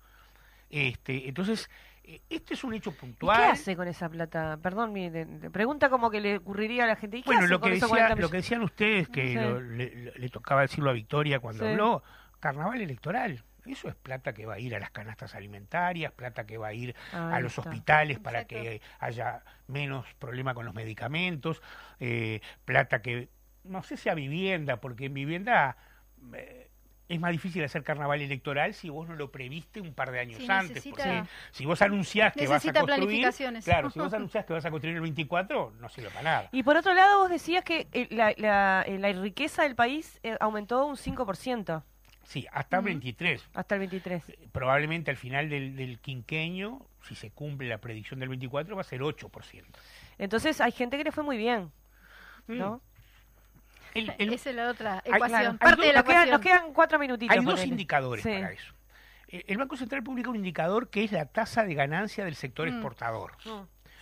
[0.70, 1.70] Este, entonces,
[2.04, 3.38] eh, este es un hecho ¿Y puntual.
[3.38, 4.58] qué hace con esa plata?
[4.62, 7.18] Perdón, mi de- de- pregunta como que le ocurriría a la gente.
[7.18, 9.36] ¿Y qué Bueno, hace lo con que, decía, 40 lo que decían ustedes, que Sí.
[9.36, 11.70] lo- le, le- le tocaba decirlo a Victoria cuando Sí.
[11.72, 12.04] habló,
[12.42, 13.44] carnaval electoral.
[13.68, 16.74] Eso es plata que va a ir a las canastas alimentarias, plata que va a
[16.74, 17.70] ir a los está.
[17.70, 18.64] hospitales para Exacto.
[18.64, 21.62] que haya menos problema con los medicamentos,
[22.00, 23.30] eh, plata que,
[23.64, 25.76] no sé si a vivienda, porque en vivienda
[26.34, 26.70] eh,
[27.10, 30.40] es más difícil hacer carnaval electoral si vos no lo previste un par de años
[30.40, 30.76] Sí, antes.
[30.86, 33.64] necesita- Porque si vos anunciás que vas a Necesita construir, planificaciones.
[33.66, 36.50] claro, si vos anunciás que vas a construir el 24, no sirve para nada.
[36.52, 40.20] Y por otro lado, vos decías que eh, la, la- eh, la riqueza del país
[40.24, 41.84] eh, aumentó un 5%
[42.28, 43.42] Sí, hasta 23.
[43.54, 44.22] hasta el 23.
[44.52, 48.84] Probablemente al final del, del quinquenio, si se cumple la predicción del 24, va a
[48.84, 49.64] ser 8%.
[50.18, 51.72] Entonces hay gente que le fue muy bien,
[52.48, 52.58] Mm.
[52.58, 52.82] ¿no?
[53.94, 55.30] El- el- Esa es la otra Hay- ecuación.
[55.30, 56.30] claro, hay parte dos- de la nos, quedan, ecuación.
[56.32, 57.38] nos quedan cuatro minutitos.
[57.38, 58.30] hay dos indicadores Sí.
[58.30, 58.74] para eso.
[59.30, 62.68] Eh, El Banco Central publica un indicador que es la tasa de ganancia del sector
[62.70, 62.74] Mm.
[62.74, 63.32] exportador.
[63.46, 63.50] Mm.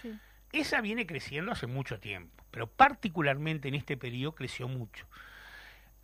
[0.01, 0.19] Sí.
[0.51, 5.05] esa viene creciendo hace mucho tiempo, pero particularmente en este periodo creció mucho.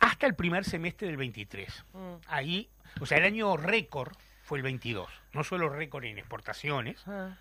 [0.02, 1.84] Hasta el primer semestre del 23.
[1.92, 2.14] Mm.
[2.26, 2.68] Ahí,
[3.00, 4.12] o sea, el año récord
[4.42, 5.08] fue el 22.
[5.32, 7.36] No solo récord en exportaciones, Ah,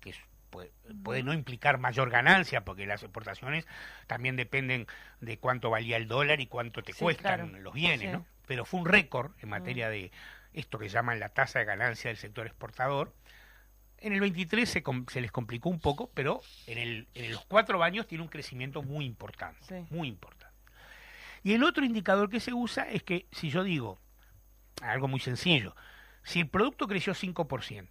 [0.00, 0.20] que es-
[0.50, 0.70] puede,
[1.02, 3.66] puede no implicar mayor ganancia, porque las exportaciones
[4.06, 4.86] también dependen
[5.20, 7.62] de cuánto valía el dólar y cuánto te Sí, cuestan claro.
[7.62, 8.06] los bienes, Sí.
[8.08, 8.26] ¿no?
[8.46, 10.12] Pero fue un récord en materia de
[10.52, 13.14] esto que llaman la tasa de ganancia del sector exportador.
[13.96, 14.82] En el 23 se,
[15.20, 19.06] les complicó un poco, pero en, el, en los cuatro años tiene un crecimiento muy
[19.06, 19.86] importante, Sí.
[19.94, 20.41] muy importante.
[21.42, 23.98] Y el otro indicador que se usa es que si yo digo
[24.82, 25.74] algo muy sencillo,
[26.22, 27.88] si el producto creció 5%,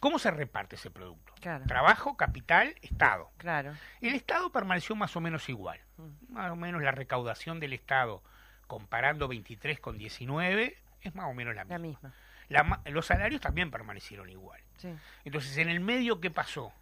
[0.00, 1.32] ¿cómo se reparte ese producto?
[1.40, 1.64] Claro.
[1.66, 3.30] Trabajo, capital, Estado.
[3.38, 3.74] Claro.
[4.00, 5.80] El Estado permaneció más o menos igual.
[5.96, 6.32] Mm.
[6.32, 8.22] Más o menos la recaudación del Estado,
[8.66, 12.08] comparando 23 con 19, es más o menos la La misma.
[12.08, 12.14] misma.
[12.48, 14.60] La ma- los salarios también permanecieron igual.
[14.78, 14.94] Sí.
[15.24, 16.72] Entonces, en el medio, ¿qué pasó?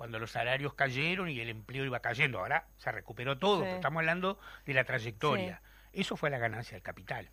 [0.00, 2.38] Cuando los salarios cayeron y el empleo iba cayendo.
[2.38, 3.64] Ahora se recuperó todo, Sí.
[3.64, 5.60] pero estamos hablando de la trayectoria.
[5.92, 7.28] Eso fue la ganancia del capital.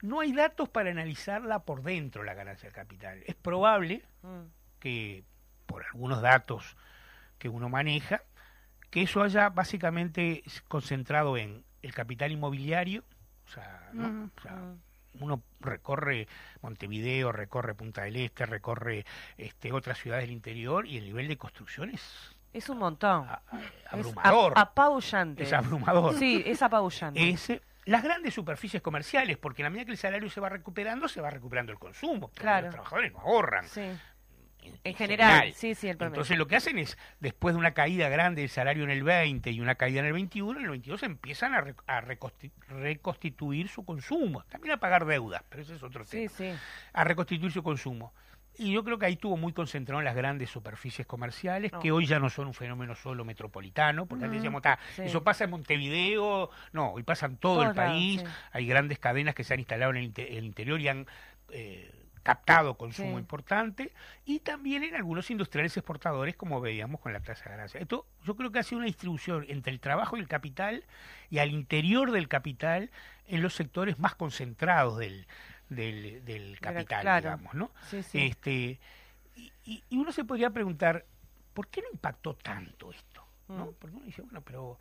[0.00, 3.24] No hay datos para analizarla por dentro, la ganancia del capital.
[3.26, 4.42] Es probable Mm.
[4.78, 5.24] que,
[5.66, 6.76] por algunos datos
[7.38, 8.22] que uno maneja,
[8.90, 13.02] que eso haya básicamente concentrado en el capital inmobiliario,
[13.46, 14.08] o sea, ¿no?
[14.08, 14.80] Mm, O sea, mm.
[15.20, 16.26] Uno recorre
[16.62, 19.04] Montevideo, recorre Punta del Este, recorre
[19.36, 23.28] este, otras ciudades del interior y el nivel de construcción es Es un montón.
[23.28, 24.52] a- a- Es abrumador.
[24.52, 25.42] ap- apabullante.
[25.42, 26.14] Es abrumador.
[26.18, 27.28] Sí, es apabullante.
[27.30, 30.48] Es, eh, las grandes superficies comerciales, porque en la medida que el salario se va
[30.48, 32.28] recuperando, se va recuperando el consumo.
[32.28, 32.66] porque Claro.
[32.66, 33.68] Los trabajadores no ahorran.
[33.68, 33.82] Sí.
[34.64, 36.14] En, En general, sí, sí, el promedio.
[36.16, 39.50] Entonces lo que hacen es, después de una caída grande del salario en el 20
[39.50, 43.68] y una caída en el 21, en el 22 empiezan a, re- a reconsti- reconstituir
[43.68, 44.44] su consumo.
[44.48, 46.30] También a pagar deudas, pero ese es otro Sí, tema.
[46.36, 46.52] sí.
[46.92, 48.12] A reconstituir su consumo.
[48.56, 51.80] Y yo creo que ahí estuvo muy concentrado en las grandes superficies comerciales, No.
[51.80, 55.02] que hoy ya no son un fenómeno solo metropolitano, porque antes decíamos, "Ta, sí.
[55.02, 58.26] eso pasa en Montevideo, no, hoy pasa en todo el país, sí.
[58.52, 61.06] hay grandes cadenas que se han instalado en el, el interior y han
[61.50, 61.90] eh,
[62.24, 63.18] captado consumo Sí.
[63.18, 63.92] importante,
[64.24, 67.78] y también en algunos industriales exportadores, como veíamos con la tasa de ganancia.
[67.80, 70.84] Esto yo creo que ha sido una distribución entre el trabajo y el capital,
[71.30, 72.90] y al interior del capital,
[73.26, 75.26] en los sectores más concentrados del,
[75.68, 77.22] del, del capital, claro.
[77.36, 77.70] digamos, ¿no?
[77.90, 78.18] Sí, sí.
[78.26, 78.80] Este,
[79.66, 81.04] y, uno se podría preguntar,
[81.52, 83.24] ¿por qué no impactó tanto esto?
[83.48, 83.66] ¿no?
[83.66, 83.74] Mm.
[83.78, 84.78] Porque uno dice, bueno, pero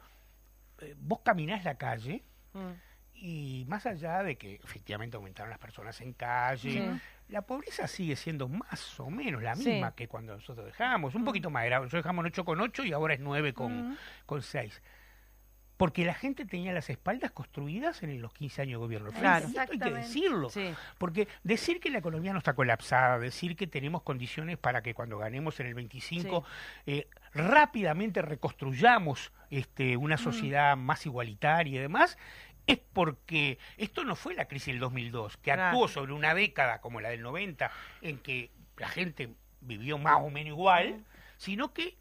[0.79, 2.71] eh, vos caminás la calle Mm.
[3.15, 7.01] y más allá de que efectivamente aumentaron las personas en calle, Sí.
[7.33, 9.67] La pobreza sigue siendo más o menos la Sí.
[9.69, 13.19] misma que cuando nosotros dejamos, un poquito más, era, nosotros dejamos 8,8 y ahora es
[13.19, 13.97] 9 con, Mm.
[14.25, 14.81] con 6.
[15.75, 19.11] Porque la gente tenía las espaldas construidas en los 15 años de gobierno.
[19.11, 19.47] Claro.
[19.47, 20.49] esto hay que decirlo.
[20.49, 20.71] Sí.
[20.99, 25.17] Porque decir que la economía no está colapsada, decir que tenemos condiciones para que cuando
[25.17, 26.45] ganemos en el 25
[26.85, 32.17] eh, rápidamente reconstruyamos este, una sociedad más igualitaria y demás,
[32.67, 35.63] es porque esto no fue la crisis del 2002, que Claro.
[35.63, 37.71] actuó sobre una década como la del 90,
[38.01, 39.29] en que la gente
[39.61, 41.03] vivió más o menos igual,
[41.37, 41.97] sino que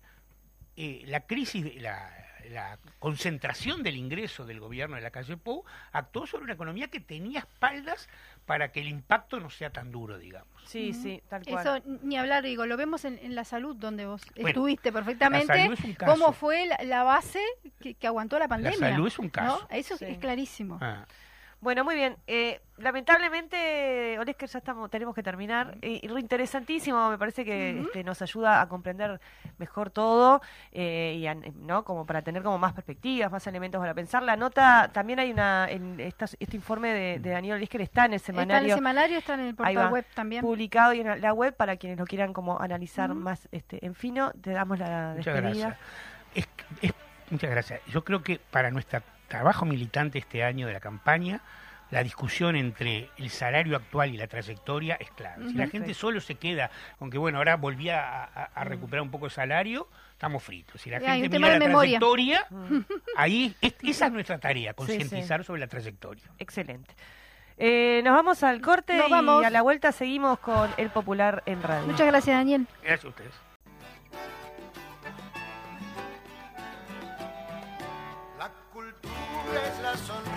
[0.77, 2.11] eh, la crisis, de- la,
[2.51, 6.98] la concentración del ingreso del gobierno de la calle Pou actuó sobre una economía que
[7.01, 8.09] tenía espaldas
[8.53, 10.53] para que el impacto no sea tan duro, digamos.
[10.67, 11.59] Sí, sí, tal cual.
[11.81, 14.95] Eso ni hablar, digo, lo vemos en, en la salud, donde vos Bueno, estuviste la
[14.95, 16.12] perfectamente, salud es un caso.
[16.12, 17.41] cómo fue la, la base
[17.81, 18.79] que, que aguantó la pandemia.
[18.79, 19.67] salud es un caso.
[19.71, 19.75] ¿no?
[19.75, 20.05] Eso Sí.
[20.05, 20.79] es clarísimo.
[20.83, 21.07] Ah.
[21.62, 22.16] Bueno, muy bien.
[22.27, 25.77] Eh, lamentablemente, Olesker, ya estamos, tenemos que terminar.
[25.81, 29.20] Y lo interesantísimo, me parece que este, nos ayuda a comprender
[29.59, 33.94] mejor todo eh, y a- no como para tener como más perspectivas, más elementos para
[33.94, 34.25] pensar.
[34.25, 38.14] La nota, también hay una, en esta- este informe de, de Daniel Olesker está en
[38.14, 39.88] el Está en el semanario semanario, está en el portal va.
[39.88, 40.42] web también.
[40.42, 44.33] publicado y en la web para quienes lo quieran como analizar más este, en fino.
[44.42, 45.68] Te damos la Muchas despedida.
[45.68, 45.79] gracias.
[46.35, 46.48] Es-
[46.81, 46.94] es-
[47.31, 47.81] muchas gracias.
[47.87, 49.01] Yo creo que para nuestro
[49.33, 51.40] trabajo militante este año de la campaña,
[51.90, 55.49] la discusión entre el salario actual y la trayectoria es clave.
[55.49, 59.03] Si la gente solo se queda con que, bueno, ahora volví a, a- a recuperar
[59.03, 60.81] un poco de salario, estamos fritos.
[60.81, 61.99] Si la Ya, gente mira la memoria.
[61.99, 62.47] trayectoria,
[63.16, 66.25] ahí es- esa es nuestra tarea, Sí, concientizar sobre la trayectoria.
[66.38, 66.95] excelente.
[67.59, 69.45] Eh, nos vamos al corte Nos y vamos.
[69.45, 71.87] a la vuelta seguimos con El Popular en Radio.
[71.87, 72.66] Muchas gracias, Daniel.
[72.83, 73.52] Gracias a ustedes.
[79.57, 80.32] Es la sonrisa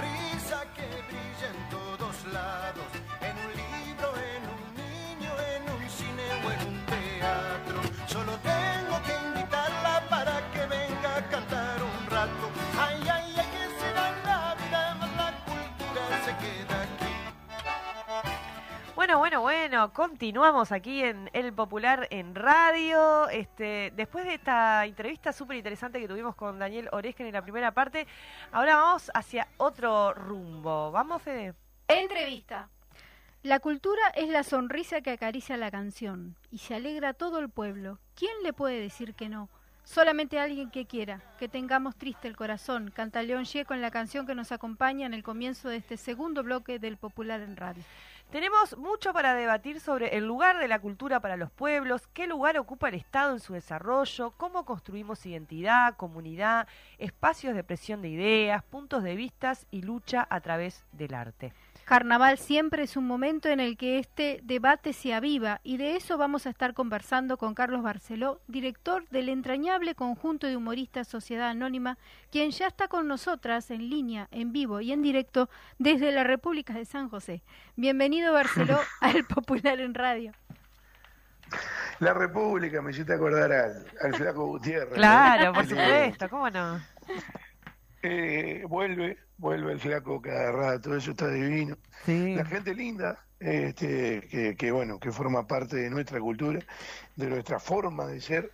[19.76, 23.28] Continuamos aquí en El Popular en radio.
[23.28, 27.72] Este, después de esta entrevista súper interesante que tuvimos con Daniel Oresken en la primera
[27.74, 28.08] parte,
[28.54, 30.92] ahora vamos hacia otro rumbo.
[30.92, 31.56] ¿Vamos, Fede?
[31.90, 32.70] Entrevista.
[33.44, 37.50] La cultura es la sonrisa que acaricia la canción y se alegra a todo el
[37.50, 38.00] pueblo.
[38.16, 39.50] ¿Quién le puede decir que no?
[39.84, 44.26] Solamente alguien que quiera, que tengamos triste el corazón, canta León Gieco en la canción
[44.26, 47.84] que nos acompaña en el comienzo de este segundo bloque del Popular en Radio.
[48.32, 52.58] Tenemos mucho para debatir sobre el lugar de la cultura para los pueblos, qué lugar
[52.58, 58.64] ocupa el Estado en su desarrollo, cómo construimos identidad, comunidad, espacios de presión de ideas,
[58.64, 61.54] puntos de vistas y lucha a través del arte.
[61.86, 66.18] Carnaval siempre es un momento en el que este debate se aviva y de eso
[66.18, 72.00] vamos a estar conversando con Carlos Barceló, director del entrañable conjunto de humoristas Sociedad Anónima,
[72.32, 76.74] quien ya está con nosotras en línea, en vivo y en directo desde la República
[76.74, 77.44] de San José.
[77.76, 80.32] Bienvenido Barceló al Popular en Radio.
[82.00, 84.90] La República, me hiciste acordar al, al Flaco Gutiérrez.
[84.90, 84.96] ¿no?
[84.96, 86.82] Claro, por supuesto, ¿cómo no?
[88.06, 91.78] Eh, vuelve, vuelve el Flaco cada rato, eso está divino.
[92.06, 92.36] Sí.
[92.36, 96.60] La gente linda, este, que, que, bueno, que forma parte de nuestra cultura,
[97.16, 98.52] de nuestra forma de ser,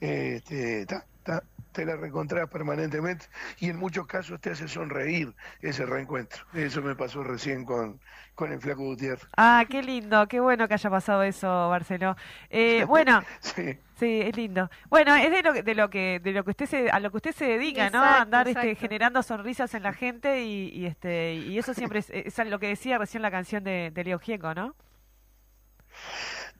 [0.00, 3.26] este, ta, ta, te la recontrás permanentemente
[3.58, 6.44] y en muchos casos te hace sonreír ese reencuentro.
[6.54, 8.00] Eso me pasó recién con,
[8.34, 9.26] con el Flaco Gutiérrez.
[9.36, 12.16] Ah, qué lindo, qué bueno que haya pasado eso, Barceló.
[12.50, 13.78] Eh, bueno, Sí.
[13.98, 14.70] sí, es lindo.
[14.88, 17.10] Bueno, es de lo, que- de lo que de lo que usted se, a lo
[17.10, 18.02] que usted se dedica, ¿no?
[18.02, 22.38] Andar este, generando sonrisas en la gente y, y, este y eso siempre es, es
[22.48, 24.74] lo que decía recién la canción de, de Leo Gieco, ¿no?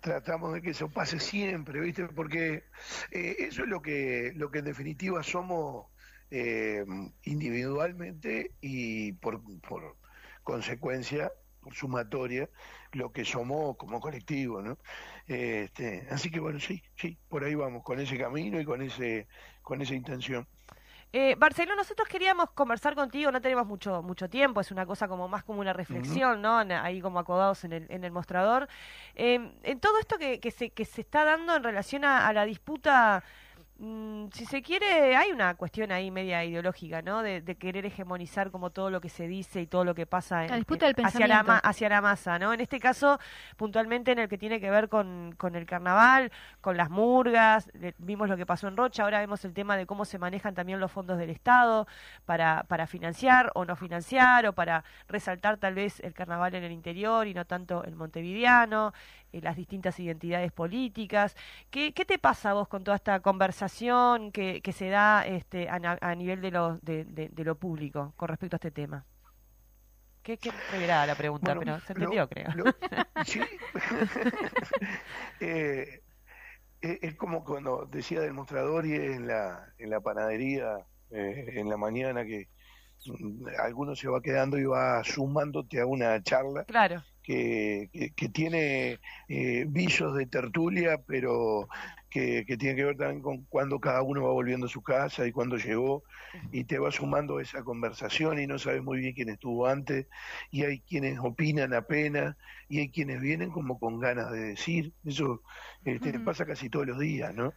[0.01, 2.07] tratamos de que eso pase siempre, ¿viste?
[2.09, 2.65] Porque
[3.11, 5.87] eh, eso es lo que, lo que en definitiva somos
[6.31, 6.85] eh,
[7.23, 9.97] individualmente y por, por
[10.43, 11.33] consecuencia,
[11.65, 12.49] por sumatoria,
[12.93, 14.79] lo que somos como colectivo, ¿no?
[15.27, 19.27] Este, así que bueno, sí, sí, por ahí vamos, con ese camino y con ese,
[19.63, 20.47] con esa intención.
[21.17, 25.29] Eh, Barceló, nosotros queríamos conversar contigo, no tenemos mucho mucho tiempo, es una cosa como
[25.29, 26.59] más como una reflexión, ¿no?
[26.59, 28.69] Ahí como acodados en el, en el mostrador.
[29.15, 32.33] Eh, en todo esto que, que, se, que se está dando en relación a, a
[32.33, 33.23] la disputa,
[33.79, 37.23] mm, si se quiere, hay una cuestión ahí media ideológica, ¿no?
[37.23, 40.45] De, de querer hegemonizar como todo lo que se dice y todo lo que pasa
[40.45, 42.53] en- La disputa del hacia, la, hacia masa, ¿no?
[42.53, 43.19] En este caso,
[43.57, 47.95] puntualmente en el que tiene que ver con, con el carnaval, con las murgas, le-
[47.99, 50.81] vimos lo que pasó en Rocha, ahora vemos el tema de cómo se manejan también
[50.81, 51.87] los fondos del Estado
[52.25, 56.73] para, para financiar o no financiar o para resaltar tal vez el carnaval en el
[56.73, 61.37] interior y no tanto el montevideano, eh, las distintas identidades políticas.
[61.71, 65.69] ¿Qué, qué te pasa a vos con toda esta conversación que, que se da este,
[65.69, 69.05] a, a nivel de lo, de, de- de lo público con respecto a este tema?
[70.23, 72.49] Qué, qué revirada la pregunta, Bueno, pero se lo- entendió, creo.
[72.55, 72.75] lo-
[73.25, 73.41] sí.
[75.41, 76.01] Eh,
[76.83, 80.79] eh, es como cuando decía del mostrador y en la, en la panadería
[81.11, 82.49] eh, en la mañana que
[83.07, 87.03] mm, alguno se va quedando y va sumándote a una charla Claro.
[87.25, 91.69] Que, que, que tiene eh, visos de tertulia, pero
[92.11, 95.27] que, que tiene que ver también con cuando cada uno va volviendo a su casa
[95.27, 96.05] y cuándo llegó,
[96.53, 100.07] y te va sumando esa conversación y no sabes muy bien quién estuvo antes,
[100.51, 102.37] y hay quienes opinan apenas,
[102.69, 105.43] y hay quienes vienen como con ganas de decir, eso
[105.83, 106.25] te Ujú.
[106.25, 107.53] pasa casi todos los días, ¿no?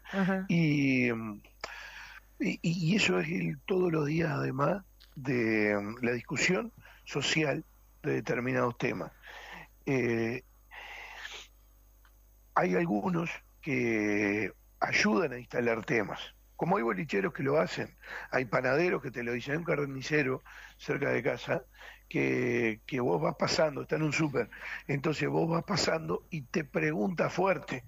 [0.48, 1.42] Y, mm,
[2.40, 4.84] y, y eso es el, todos los días, además
[5.16, 6.72] de mm, la discusión
[7.06, 7.64] social
[8.04, 9.12] de determinados temas.
[9.88, 10.44] Eh,
[12.56, 13.30] hay algunos
[13.62, 16.20] que ayudan a instalar temas.
[16.58, 17.96] Como hay bolicheros que lo hacen,
[18.32, 20.44] hay panaderos que te lo dicen, hay un carnicero
[20.78, 21.64] cerca de casa
[22.10, 24.50] que, que vos vas pasando, está en un súper,
[24.88, 27.86] entonces vos vas pasando y te pregunta fuerte,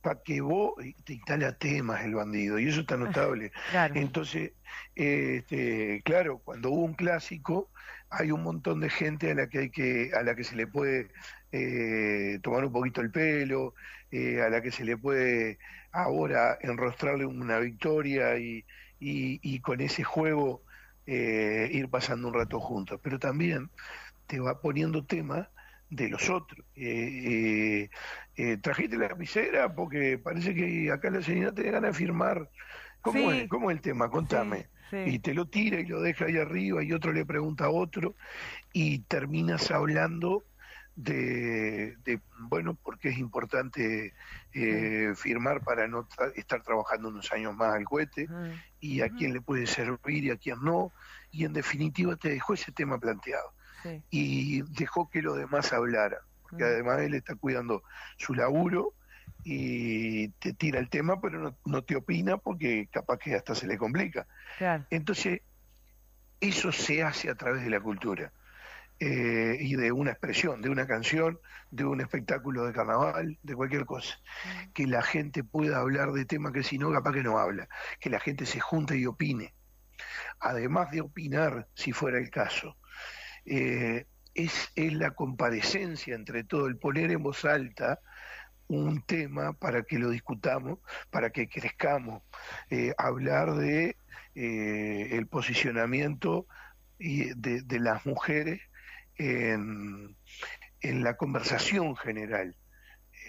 [0.00, 0.74] para que vos
[1.04, 3.50] te instala temas el bandido, y eso está notable.
[3.70, 3.94] Claro.
[3.96, 4.52] Entonces,
[4.94, 7.70] eh, este, claro, cuando hubo un clásico,
[8.12, 10.66] hay un montón de gente a la que hay que, a la que se le
[10.66, 11.10] puede
[11.50, 13.74] eh, tomar un poquito el pelo,
[14.10, 15.58] eh, a la que se le puede
[15.92, 18.64] ahora enrostrarle una victoria y,
[19.00, 20.62] y, y con ese juego
[21.06, 23.00] eh, ir pasando un rato juntos.
[23.02, 23.70] Pero también
[24.26, 25.48] te va poniendo temas
[25.90, 26.64] de los otros.
[28.62, 32.50] Trajiste la lapicera porque parece que acá la señora tiene ganas de firmar.
[33.02, 33.38] ¿Cómo, Sí.
[33.40, 33.48] es?
[33.48, 34.08] ¿Cómo es el tema?
[34.10, 34.58] Contame.
[34.58, 34.64] Sí,
[35.08, 38.14] Y te lo tira y lo deja ahí arriba y otro le pregunta a otro
[38.72, 40.44] y terminas hablando
[40.94, 44.12] de, de, bueno, porque es importante
[44.52, 48.28] eh, firmar para no tra- estar trabajando unos años más al cohete
[48.80, 50.92] y a quién le puede servir y a quién no.
[51.30, 54.00] Y en definitiva te dejó ese tema planteado Sí.
[54.10, 56.20] y dejó que los demás hablaran.
[56.42, 57.82] porque además él está cuidando
[58.18, 58.92] su laburo
[59.44, 63.66] y te tira el tema, pero no, no te opina porque capaz que hasta se
[63.66, 64.26] le complica.
[64.58, 64.86] Claro.
[64.90, 65.40] Entonces,
[66.40, 68.32] eso se hace a través de la cultura
[68.98, 71.40] eh, y de una expresión, de una canción,
[71.70, 74.16] de un espectáculo de carnaval, de cualquier cosa.
[74.74, 77.68] Que la gente pueda hablar de temas que si no, capaz que no habla.
[77.98, 79.54] Que la gente se junte y opine.
[80.38, 82.76] Además de opinar, si fuera el caso.
[83.44, 88.00] Eh, es, es la comparecencia entre todo, el poner en voz alta
[88.80, 90.78] un tema para que lo discutamos,
[91.10, 92.22] para que crezcamos,
[92.70, 93.96] eh, hablar de
[94.34, 96.46] eh, el posicionamiento
[96.98, 98.60] y de, de las mujeres
[99.16, 100.16] en,
[100.80, 102.56] en la conversación general,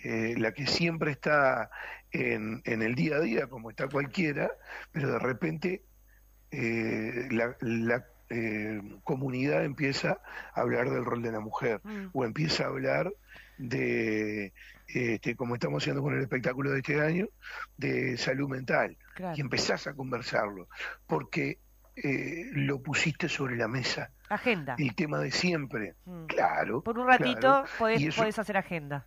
[0.03, 1.69] eh, la que siempre está
[2.11, 4.51] en, en el día a día, como está cualquiera,
[4.91, 5.83] pero de repente
[6.51, 10.19] eh, la, la, eh, comunidad empieza
[10.53, 12.07] a hablar del rol de la mujer Mm.
[12.13, 13.11] o empieza a hablar
[13.69, 14.53] de,
[14.87, 17.27] este, como estamos haciendo con el espectáculo de este año,
[17.77, 18.97] de salud mental.
[19.15, 19.35] Claro.
[19.37, 20.67] Y empezás a conversarlo,
[21.07, 21.59] porque
[21.95, 24.75] eh, lo pusiste sobre la mesa, Agenda.
[24.79, 25.95] el tema de siempre.
[26.05, 26.25] Mm.
[26.25, 26.81] Claro.
[26.81, 27.65] Por un ratito claro.
[27.77, 29.05] podés, eso- podés hacer agenda.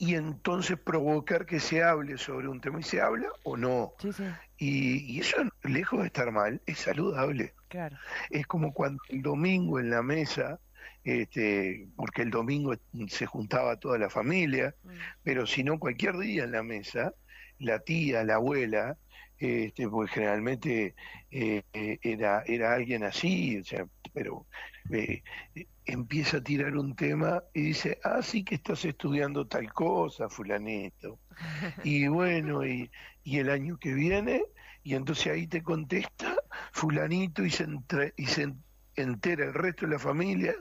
[0.00, 3.94] y entonces provocar que se hable sobre un tema y se habla o no.
[3.98, 4.24] Sí, sí,
[4.56, 7.52] Y, y eso, lejos de estar mal, es saludable.
[7.68, 7.96] claro.
[8.30, 10.60] Es como cuando el domingo en la mesa,
[11.04, 12.74] este, porque el domingo
[13.08, 14.88] se juntaba toda la familia, Mm.
[15.22, 17.14] pero si no cualquier día en la mesa,
[17.58, 18.96] la tía, la abuela,
[19.38, 20.94] este, pues generalmente
[21.30, 24.46] eh, eh, era, era alguien así, o sea, pero
[24.90, 25.22] eh,
[25.54, 30.28] eh, empieza a tirar un tema y dice, ah, sí que estás estudiando tal cosa,
[30.28, 31.20] fulanito.
[31.84, 32.90] Y bueno, y,
[33.22, 34.42] y el año que viene,
[34.82, 36.36] y entonces ahí te contesta
[36.72, 38.52] fulanito y se, entre- y se
[38.96, 40.54] entera el resto de la familia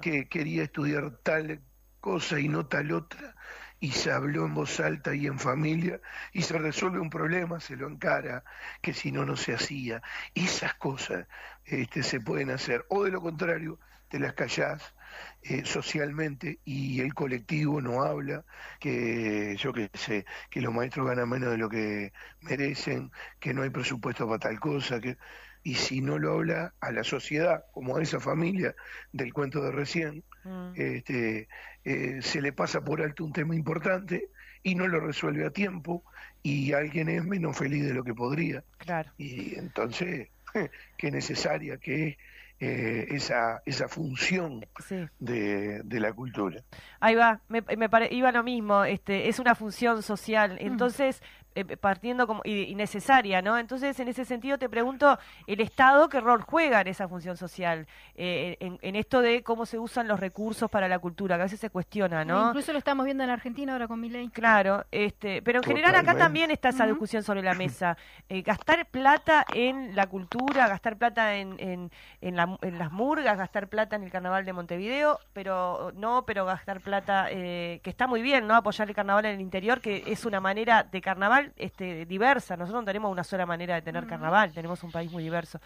[0.00, 1.60] Que quería estudiar tal
[2.00, 3.34] cosa y no tal otra,
[3.78, 6.00] y se habló en voz alta y en familia,
[6.32, 8.44] y se resuelve un problema, se lo encara,
[8.80, 10.02] que si no, no se hacía.
[10.34, 11.26] Esas cosas
[11.64, 14.94] este, se pueden hacer, o de lo contrario, te las callás
[15.42, 18.44] eh, socialmente y el colectivo no habla,
[18.78, 23.10] que yo que sé, que los maestros ganan menos de lo que merecen,
[23.40, 25.16] que no hay presupuesto para tal cosa, que
[25.64, 28.74] y si no lo habla a la sociedad, como a esa familia
[29.12, 30.72] del cuento de recién, Mm.
[30.74, 31.46] este,
[31.84, 34.28] eh, se le pasa por alto un tema importante
[34.64, 36.02] y no lo resuelve a tiempo
[36.42, 38.64] y alguien es menos feliz de lo que podría.
[38.78, 39.12] Claro.
[39.18, 40.30] Y entonces,
[40.98, 42.16] qué necesaria que es
[42.58, 44.96] eh, esa, esa función Sí.
[45.20, 46.60] de, de la cultura.
[47.00, 51.22] Ahí va, me, me pare- iba lo mismo, este, es una función social, entonces,
[51.54, 53.58] eh, partiendo como, y, y necesaria, ¿no?
[53.58, 57.86] Entonces, en ese sentido te pregunto, ¿el Estado qué rol juega en esa función social?
[58.14, 61.44] Eh, en, en esto de cómo se usan los recursos para la cultura, que a
[61.44, 62.48] veces se cuestiona, ¿no?
[62.48, 64.28] Incluso lo estamos viendo en Argentina ahora con mi ley.
[64.28, 67.96] Claro, este, pero en general acá también está esa discusión sobre la mesa.
[68.28, 71.90] Eh, gastar plata en la cultura, gastar plata en, en,
[72.20, 76.44] en, la- en las murgas, gastar plata en el carnaval de Montevideo, pero no, pero
[76.44, 78.54] gastar plata, eh, que está muy bien, ¿no?
[78.54, 82.56] Apoyar el carnaval en el interior, que es una manera de carnaval este, diversa.
[82.56, 85.60] Nosotros no tenemos una sola manera de tener carnaval, tenemos un país muy diverso.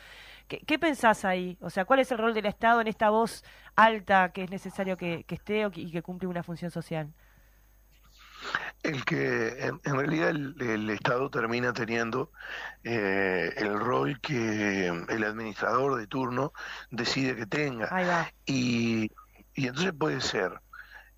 [0.48, 1.58] ¿Qué, qué pensás ahí?
[1.60, 3.44] O sea, ¿cuál es el rol del Estado en esta voz
[3.76, 7.12] alta que es necesario que, que esté o que- y que cumple una función social?
[8.82, 12.30] El que en, en realidad el, el Estado termina teniendo
[12.84, 16.52] eh, el rol que el administrador de turno
[16.90, 17.88] decide que tenga.
[17.90, 18.30] Ahí va.
[18.46, 19.10] Y,
[19.54, 20.60] y entonces puede ser,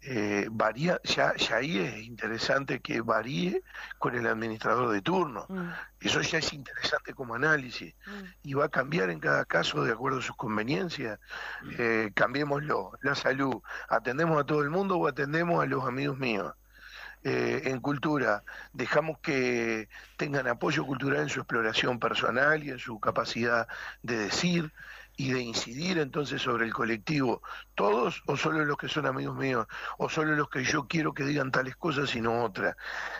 [0.01, 3.63] eh, varía, ya, ya ahí es interesante que varíe
[3.99, 5.47] con el administrador de turno.
[5.49, 5.71] Mm,
[6.01, 8.25] Eso ya es interesante como análisis mm.
[8.45, 11.19] y va a cambiar en cada caso de acuerdo a sus conveniencias.
[11.79, 16.55] Eh, cambiémoslo, la salud, ¿atendemos a todo el mundo o atendemos a los amigos míos?
[17.25, 23.01] Eh, en cultura, dejamos que tengan apoyo cultural en su exploración personal y en su
[23.01, 23.67] capacidad
[24.03, 24.73] de decir
[25.19, 27.43] y de incidir entonces sobre el colectivo,
[27.75, 29.67] todos o solo los que son amigos míos,
[29.99, 32.77] o solo los que yo quiero que digan tales cosas y no otras.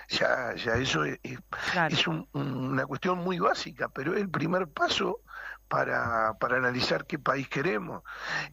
[0.09, 1.41] Ya, ya eso es, es-
[1.73, 1.93] Claro.
[1.93, 5.23] es un- una cuestión muy básica, pero es el primer paso
[5.67, 8.05] para, para analizar qué país queremos.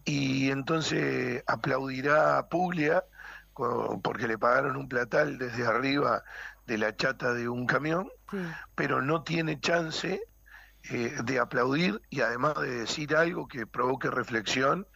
[0.05, 3.03] Y entonces aplaudirá Puglia
[3.53, 6.23] co- porque le pagaron un platal desde arriba
[6.65, 8.39] de la chata de un camión, Sí.
[8.73, 10.19] pero no tiene chance
[10.91, 14.87] eh, de aplaudir y además de decir algo que provoque reflexión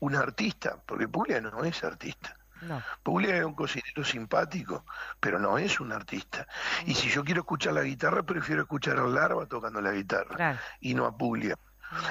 [0.00, 2.36] un artista, porque Puglia no es artista.
[2.62, 2.82] No.
[3.02, 4.84] Puglia es un cocinero simpático,
[5.20, 6.46] pero no es un artista.
[6.86, 10.58] Y si yo quiero escuchar la guitarra, prefiero escuchar a Larva tocando la guitarra Claro.
[10.80, 11.58] y no a Puglia.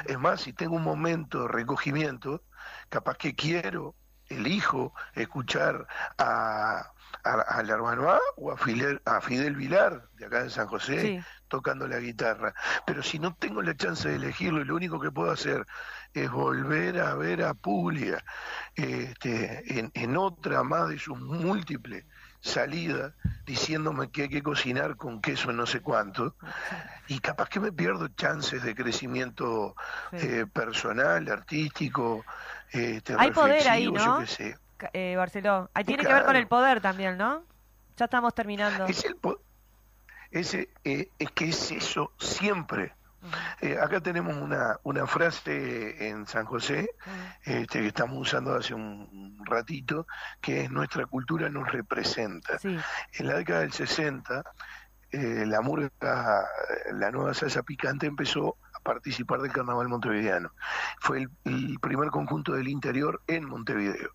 [0.06, 2.44] Es más, si tengo un momento de recogimiento,
[2.90, 3.96] capaz que quiero
[4.30, 6.92] elijo escuchar a,
[7.24, 11.24] al hermano A o a Fidel, a Fidel Vilar, de acá de San José,
[11.54, 12.54] tocando la guitarra.
[12.86, 15.66] Pero si no tengo la chance de elegirlo y lo único que puedo hacer
[16.14, 18.24] es volver a ver a Puglia
[18.76, 22.06] este, en, en otra más de sus múltiples
[22.42, 23.14] salida
[23.46, 26.36] diciéndome que hay que cocinar con queso no sé cuánto
[27.08, 29.76] y capaz que me pierdo chances de crecimiento
[30.12, 32.26] eh, personal, artístico,
[32.72, 34.24] este, hay poder ahí, ¿no?
[34.92, 37.44] Eh, Barceló, ahí tiene que ver con el poder también, ¿no?
[37.98, 38.86] Ya estamos terminando.
[38.88, 39.16] Es el
[40.34, 42.94] ese, eh, es que es eso siempre.
[43.62, 46.90] Eh, acá tenemos una, una frase en San José
[47.44, 50.08] este, que estamos usando hace un ratito,
[50.42, 52.60] que es nuestra cultura nos representa.
[52.64, 54.44] En la década del 60,
[55.12, 56.46] eh, la murga,
[56.94, 60.52] la nueva salsa picante empezó a participar del carnaval montevideano.
[61.00, 64.10] Fue el, primer conjunto del interior en Montevideo.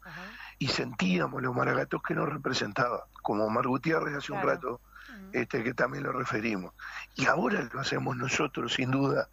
[0.58, 4.80] Y sentíamos los maragatos que nos representaba, como Omar Gutiérrez hace un rato,
[5.32, 6.74] este, que también lo referimos.
[7.14, 9.28] Y ahora lo hacemos nosotros, sin duda,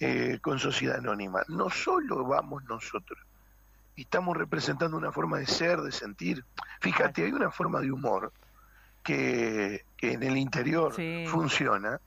[0.00, 1.42] eh, con Sociedad Anónima.
[1.48, 3.18] No solo vamos nosotros,
[3.96, 6.44] estamos representando una forma de ser, de sentir.
[6.80, 8.32] Fíjate, hay una forma de humor
[9.02, 10.92] que, en el interior
[11.26, 12.00] funciona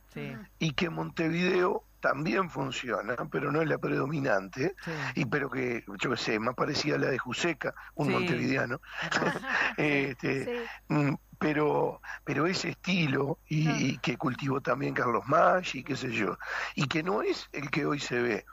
[0.59, 4.75] y que Montevideo también funciona, pero no es la predominante,
[5.15, 8.81] y pero que, yo qué sé, más parecida a la de Juseca, un montevideano.
[9.77, 16.37] este, mm, pero, pero ese estilo y, que cultivó también Carlos Maggi, qué sé yo,
[16.75, 18.45] y que no es el que hoy se ve.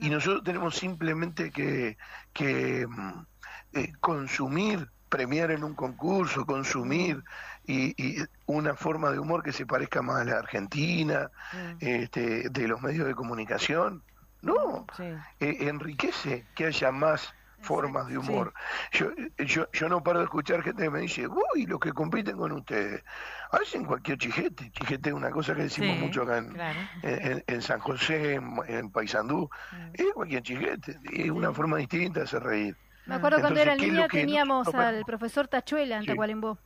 [0.00, 1.96] Y nosotros tenemos simplemente que,
[2.32, 3.26] que mm,
[3.74, 7.22] eh, consumir, premiar en un concurso, consumir
[7.70, 8.16] y,
[8.46, 11.76] una forma de humor que se parezca más a la Argentina, mm.
[11.80, 14.02] este, de los medios de comunicación.
[14.42, 18.54] No, eh, enriquece que haya más formas de humor.
[18.90, 22.38] Yo, yo, yo no paro de escuchar gente que me dice, uy, los que compiten
[22.38, 23.04] con ustedes,
[23.52, 24.70] hacen cualquier chijete.
[24.72, 29.50] Chijete es una cosa que decimos mucho acá en, en, San José, en, Paysandú.
[29.72, 29.90] Mm.
[29.92, 32.76] Es cualquier chijete, es una forma distinta de hacer reír.
[33.06, 36.58] Me acuerdo cuando era niña teníamos al profesor Tachuela en Tacuarembó.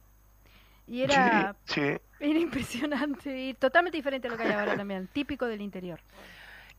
[0.87, 1.57] Y era,
[2.21, 6.01] era impresionante y totalmente diferente a lo que hay ahora también, típico del interior.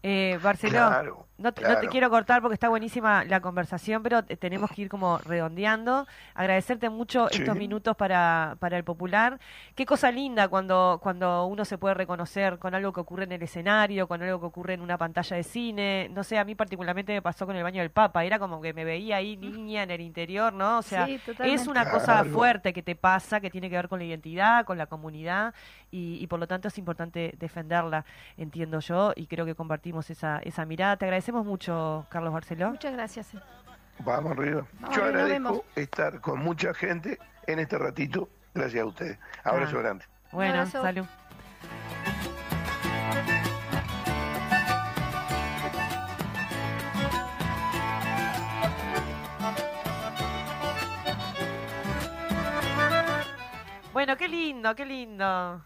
[0.08, 4.90] Eh, Barceló, no, te, quiero cortar porque está buenísima la conversación, pero tenemos que ir
[4.90, 6.06] como redondeando.
[6.36, 9.40] Agradecerte mucho estos minutos para, para el popular.
[9.74, 13.42] Qué cosa linda cuando, cuando uno se puede reconocer con algo que ocurre en el
[13.42, 16.08] escenario, con algo que ocurre en una pantalla de cine.
[16.14, 18.24] No sé, a mí particularmente me pasó con el baño del Papa.
[18.24, 20.78] Era como que me veía ahí niña en el interior, ¿no?
[20.78, 21.08] O sea,
[21.44, 24.78] es una cosa fuerte que te pasa, que tiene que ver con la identidad, con
[24.78, 25.56] la comunidad
[25.96, 28.06] y, y por lo tanto es importante defenderla,
[28.38, 30.98] entiendo yo, y creo que compartimos esa, esa mirada.
[30.98, 32.70] Te agradecemos mucho, Carlos Barceló.
[32.72, 33.32] Muchas gracias.
[34.00, 34.68] Vamos arriba.
[34.94, 37.18] Yo agradezco estar con mucha gente
[37.48, 38.30] en este ratito.
[38.54, 39.20] Gracias a ustedes.
[39.44, 39.82] Abrazo ah.
[39.82, 40.06] grande.
[40.32, 41.06] Bueno, salud.
[53.94, 55.66] Bueno, qué lindo, qué lindo.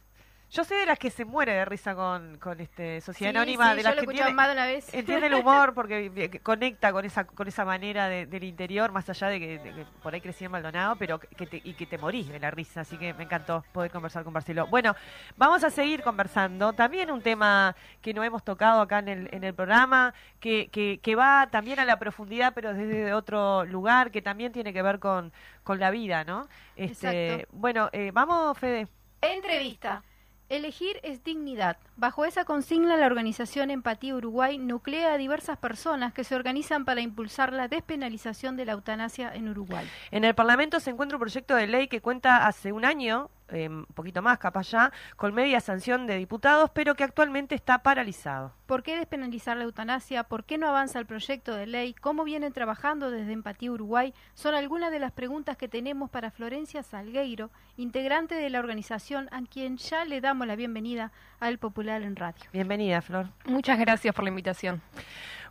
[0.52, 3.84] Yo sé de las que se muere de risa con, con este Sociedad Anónima, de
[3.84, 4.92] las que entiende, una vez.
[4.94, 9.40] entiende el humor porque conecta con esa con esa manera del interior, más allá de
[9.40, 12.50] que, por ahí crecí en Maldonado, pero que te, y que te morís de la
[12.50, 14.66] risa, así que me encantó poder conversar con Barceló.
[14.68, 14.96] Bueno,
[15.38, 16.74] vamos a seguir conversando.
[16.74, 21.00] También un tema que no hemos tocado acá en el, en el programa, que, que,
[21.04, 25.00] que va también a la profundidad, pero desde otro lugar, que también tiene que ver
[25.00, 25.32] con,
[25.64, 26.48] con la vida, ¿no?
[26.76, 28.88] Este, Bueno, eh, vamos, Fede.
[29.22, 30.02] Entrevista.
[30.50, 31.78] Elegir es dignidad.
[31.96, 37.02] Bajo esa consigna, la organización Empatía Uruguay nuclea a diversas personas que se organizan para
[37.02, 39.88] impulsar la despenalización de la eutanasia en Uruguay.
[40.10, 43.68] En el Parlamento se encuentra un proyecto de ley que cuenta hace un año eh,
[43.70, 48.54] un poquito más capaz ya, con media sanción de diputados, pero que actualmente está paralizado.
[48.66, 50.24] ¿Por qué despenalizar la eutanasia?
[50.24, 51.94] ¿Por qué no avanza el proyecto de ley?
[51.94, 54.14] ¿Cómo vienen trabajando desde Empatía Uruguay?
[54.34, 59.42] Son algunas de las preguntas que tenemos para Florencia Salgueiro, integrante de la organización, a
[59.42, 62.46] quien ya le damos la bienvenida al Popular en Radio.
[62.54, 63.30] Bienvenida, Flor.
[63.46, 64.82] Muchas gracias por la invitación.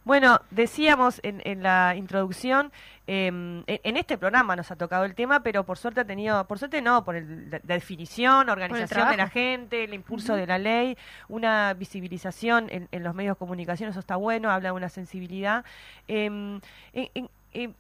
[0.05, 2.73] Bueno, decíamos en, la introducción,
[3.07, 6.59] em, en este programa nos ha tocado el tema, pero por suerte ha tenido, por
[6.59, 10.97] suerte no, por la definición, organización de la gente, el impulso de la ley,
[11.29, 15.65] una visibilización en, los medios de comunicación, eso está bueno, habla de una sensibilidad.
[16.07, 16.61] Em,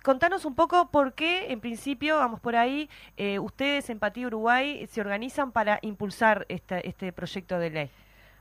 [0.02, 5.00] contanos un poco por qué, en principio, vamos por ahí, eh, ustedes, Empatía Uruguay, se
[5.00, 7.90] organizan para impulsar este proyecto de ley.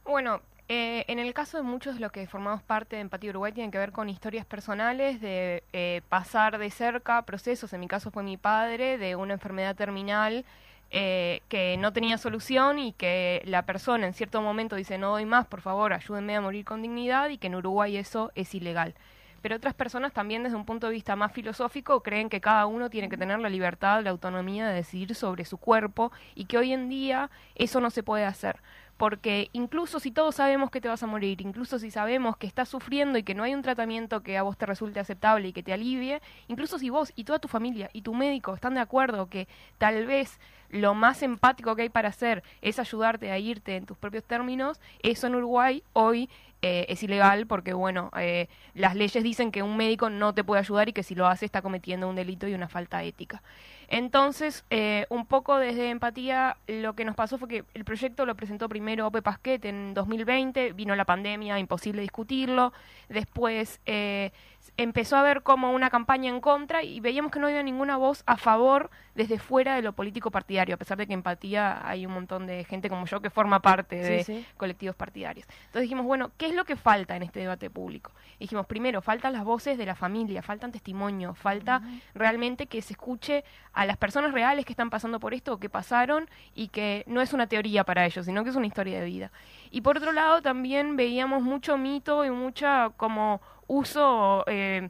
[0.03, 3.53] Bueno, Eh, en el caso de muchos de los que formamos parte de Empatía Uruguay
[3.53, 8.11] tienen que ver con historias personales de eh, pasar de cerca procesos, en mi caso
[8.11, 10.43] fue mi padre, de una enfermedad terminal
[10.91, 15.25] eh, que no tenía solución y que la persona en cierto momento dice no doy
[15.25, 18.93] más, por favor ayúdenme a morir con dignidad y que en Uruguay eso es ilegal.
[19.41, 22.89] Pero otras personas también desde un punto de vista más filosófico creen que cada uno
[22.89, 26.73] tiene que tener la libertad, la autonomía de decidir sobre su cuerpo y que hoy
[26.73, 28.59] en día eso no se puede hacer
[28.97, 32.67] porque incluso si todos sabemos que te vas a morir, incluso si sabemos que estás
[32.67, 35.63] sufriendo y que no hay un tratamiento que a vos te resulte aceptable y que
[35.63, 39.27] te alivie, incluso si vos y toda tu familia y tu médico están de acuerdo
[39.27, 40.39] que tal vez
[40.69, 44.81] lo más empático que hay para hacer es ayudarte a irte en tus propios términos,
[45.01, 46.29] eso en Uruguay hoy
[46.63, 50.59] eh, es ilegal porque, bueno, eh, las leyes dicen que un médico no te puede
[50.59, 53.43] ayudar y que si lo hace está cometiendo un delito y una falta ética.
[53.87, 58.35] Entonces, eh, un poco desde empatía, lo que nos pasó fue que el proyecto lo
[58.35, 62.73] presentó primero Ope Pasquet en 2020, vino la pandemia, imposible discutirlo.
[63.07, 64.31] Después eh,
[64.77, 68.23] empezó a haber como una campaña en contra y veíamos que no había ninguna voz
[68.25, 72.13] a favor desde fuera de lo político partidario, a pesar de que empatía hay un
[72.13, 75.47] montón de gente como yo que forma parte de colectivos partidarios.
[75.65, 78.11] Entonces dijimos, bueno, ¿qué es lo que falta en este debate público?
[78.39, 81.81] dijimos, primero, faltan las voces de la familia, faltan testimonios, falta
[82.13, 83.43] realmente que se escuche
[83.73, 87.21] a las personas reales que están pasando por esto o que pasaron y que no
[87.21, 89.31] es una teoría para ellos, sino que es una historia de vida.
[89.71, 94.89] Y por otro lado también veíamos mucho mito y mucha como uso eh,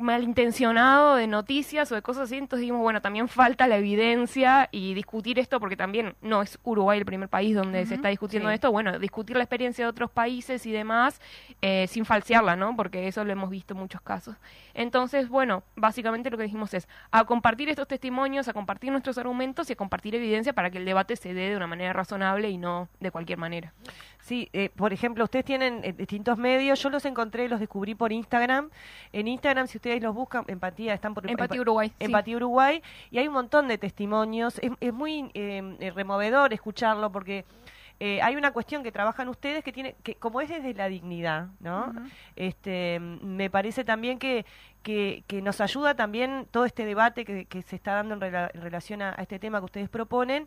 [0.00, 4.94] malintencionado de noticias o de cosas así, entonces dijimos, bueno, también falta la evidencia y
[4.94, 8.72] discutir esto, porque también no es Uruguay el primer país donde se está discutiendo esto,
[8.72, 11.20] bueno, discutir la experiencia de otros países y demás
[11.60, 12.74] eh, sin falsearla, ¿no?
[12.76, 14.36] Porque eso lo hemos visto en muchos casos.
[14.74, 19.68] Entonces, bueno, básicamente lo que dijimos es a compartir estos testimonios, a compartir nuestros argumentos
[19.68, 22.56] y a compartir evidencia para que el debate se dé de una manera razonable y
[22.56, 23.74] no de cualquier manera.
[24.30, 28.12] Sí, eh, por ejemplo, ustedes tienen eh, distintos medios, yo los encontré, los descubrí por
[28.12, 28.70] Instagram.
[29.12, 31.92] En Instagram, si ustedes los buscan, Empatía, están por Empatía Uruguay.
[31.98, 34.60] Empatía Uruguay, y hay un montón de testimonios.
[34.78, 37.44] Es, muy eh, removedor escucharlo porque
[38.22, 41.92] hay una cuestión que trabajan ustedes que tiene, que como es desde la dignidad, ¿no?
[42.34, 44.46] Este, me parece también que,
[44.82, 49.38] que, nos ayuda también todo este debate que, se está dando en, relación a, este
[49.38, 50.46] tema que ustedes proponen,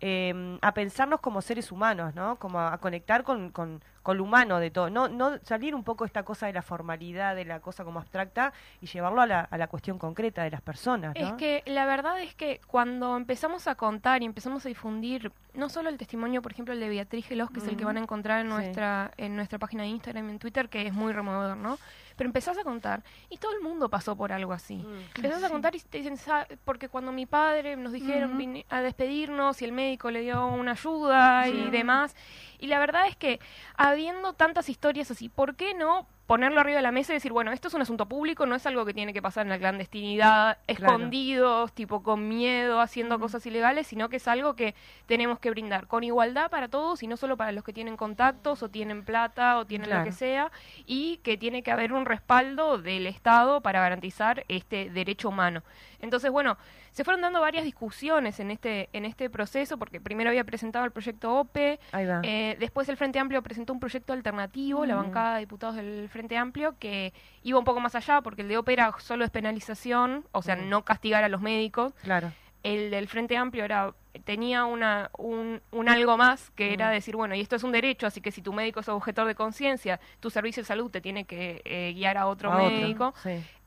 [0.00, 2.36] em, a pensarnos como seres humanos, ¿no?
[2.36, 6.22] Como a, conectar con, con, lo humano de todo, no, no salir un poco esta
[6.22, 9.66] cosa de la formalidad, de la cosa como abstracta y llevarlo a la, a la
[9.66, 11.16] cuestión concreta de las personas.
[11.16, 15.68] Es que la verdad es que cuando empezamos a contar y empezamos a difundir no
[15.68, 18.00] solo el testimonio, por ejemplo, el de Beatriz Gelos, que es el que van a
[18.00, 21.56] encontrar en nuestra, en nuestra página de Instagram y en Twitter, que es muy removedor,
[21.56, 21.78] ¿no?
[22.16, 24.76] Pero empezás a contar y todo el mundo pasó por algo así.
[24.76, 25.16] Mm.
[25.16, 26.16] empezás a contar y te dicen,
[26.64, 31.48] porque cuando mi padre nos dijeron a despedirnos y el médico le dio una ayuda
[31.48, 32.16] y demás.
[32.58, 33.38] Y la verdad es que
[33.76, 37.52] habiendo tantas historias así, ¿por qué no ponerlo arriba de la mesa y decir, bueno,
[37.52, 40.58] esto es un asunto público, no es algo que tiene que pasar en la clandestinidad,
[40.66, 44.74] escondidos, tipo con miedo, haciendo cosas ilegales, sino que es algo que
[45.06, 48.62] tenemos que brindar con igualdad para todos y no solo para los que tienen contactos
[48.62, 50.50] o tienen plata o tienen lo que sea,
[50.84, 55.62] y que tiene que haber un respaldo del Estado para garantizar este derecho humano.
[56.00, 56.56] Entonces, bueno,
[56.90, 60.90] se fueron dando varias discusiones en este, en este proceso, porque primero había presentado el
[60.90, 61.78] proyecto OPE,
[62.22, 66.36] eh, después el Frente Amplio presentó un proyecto alternativo, la bancada de diputados del Frente
[66.36, 70.42] Amplio, que iba un poco más allá, porque el de OPE era solo despenalización, o
[70.42, 71.94] sea, no castigar a los médicos.
[72.02, 72.32] Claro.
[72.62, 73.94] El del Frente Amplio era
[74.24, 78.20] tenía una, un, algo más que era decir, bueno, y esto es un derecho, así
[78.20, 81.62] que si tu médico es objetor de conciencia, tu servicio de salud te tiene que
[81.64, 83.14] eh, guiar a otro médico.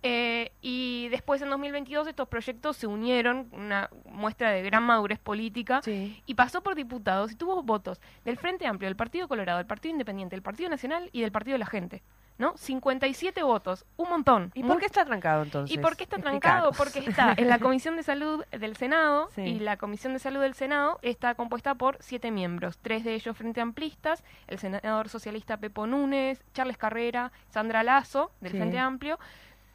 [0.01, 5.81] Eh, y después en 2022 estos proyectos se unieron, una muestra de gran madurez política,
[5.85, 9.93] y pasó por diputados y tuvo votos del Frente Amplio, del Partido Colorado, del Partido
[9.93, 12.03] Independiente, del Partido Nacional y del Partido de la Gente.
[12.39, 12.55] ¿no?
[12.55, 14.51] 57 votos, un montón.
[14.55, 15.75] ¿Y por qué está trancado entonces?
[15.75, 16.71] ¿Y por qué está trancado?
[16.71, 20.53] Porque está en la Comisión de Salud del Senado y la Comisión de Salud del
[20.53, 25.85] Senado está compuesta por siete miembros, tres de ellos frente amplistas, el senador socialista Pepo
[25.85, 29.19] Núñez, Charles Carrera, Sandra Lazo del Frente Amplio,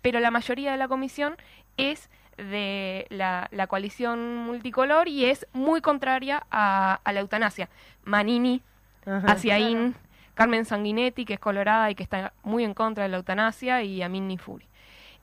[0.05, 1.35] pero la mayoría de la comisión
[1.79, 7.71] es de la, coalición multicolor y es muy contraria a, la eutanasia.
[8.05, 8.61] Manini,
[9.07, 9.95] Asiaín,
[10.35, 14.03] Carmen Sanguinetti, que es colorada y que está muy en contra de la eutanasia, y
[14.03, 14.67] Amin Nifuri.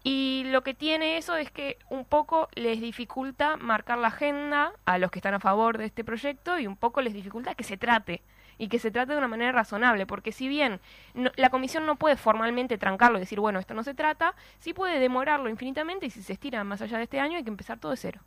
[0.04, 4.98] Y lo que tiene eso es que un poco les dificulta marcar la agenda a
[4.98, 7.78] los que están a favor de este proyecto y un poco les dificulta que se
[7.78, 8.24] trate
[8.62, 10.80] y que se trate de una manera razonable, porque si bien
[11.36, 14.99] la comisión no puede formalmente trancarlo y decir, bueno, esto no se trata, sí puede
[14.99, 17.89] demorarlo infinitamente y si se estira más allá de este año hay que empezar todo
[17.89, 18.22] de cero.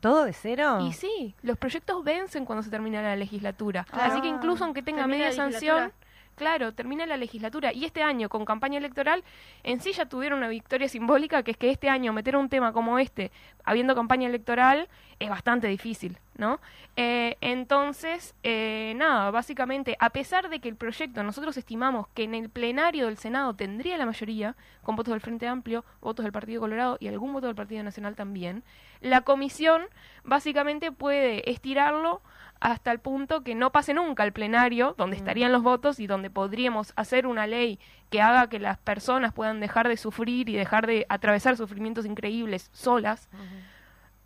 [0.00, 0.80] ¿Todo de cero?
[0.80, 3.86] Y sí, los proyectos vencen cuando se termina la legislatura.
[3.92, 5.92] Así que incluso aunque tenga media sanción,
[6.34, 7.72] claro, termina la legislatura.
[7.72, 9.24] Y este año, con campaña electoral,
[9.62, 12.72] en sí ya tuvieron una victoria simbólica, que es que este año meter un tema
[12.72, 13.30] como este,
[13.64, 16.60] habiendo campaña electoral, es bastante difícil, ¿no?
[16.96, 22.34] Eh, entonces, eh, nada, básicamente, a pesar de que el proyecto nosotros estimamos que en
[22.34, 26.60] el plenario del Senado tendría la mayoría, con votos del Frente Amplio, votos del Partido
[26.60, 28.62] Colorado y algún voto del Partido Nacional también,
[29.00, 29.82] la comisión
[30.24, 32.22] básicamente puede estirarlo
[32.64, 36.30] hasta el punto que no pase nunca al plenario, donde estarían los votos y donde
[36.30, 40.86] podríamos hacer una ley que haga que las personas puedan dejar de sufrir y dejar
[40.86, 43.28] de atravesar sufrimientos increíbles solas.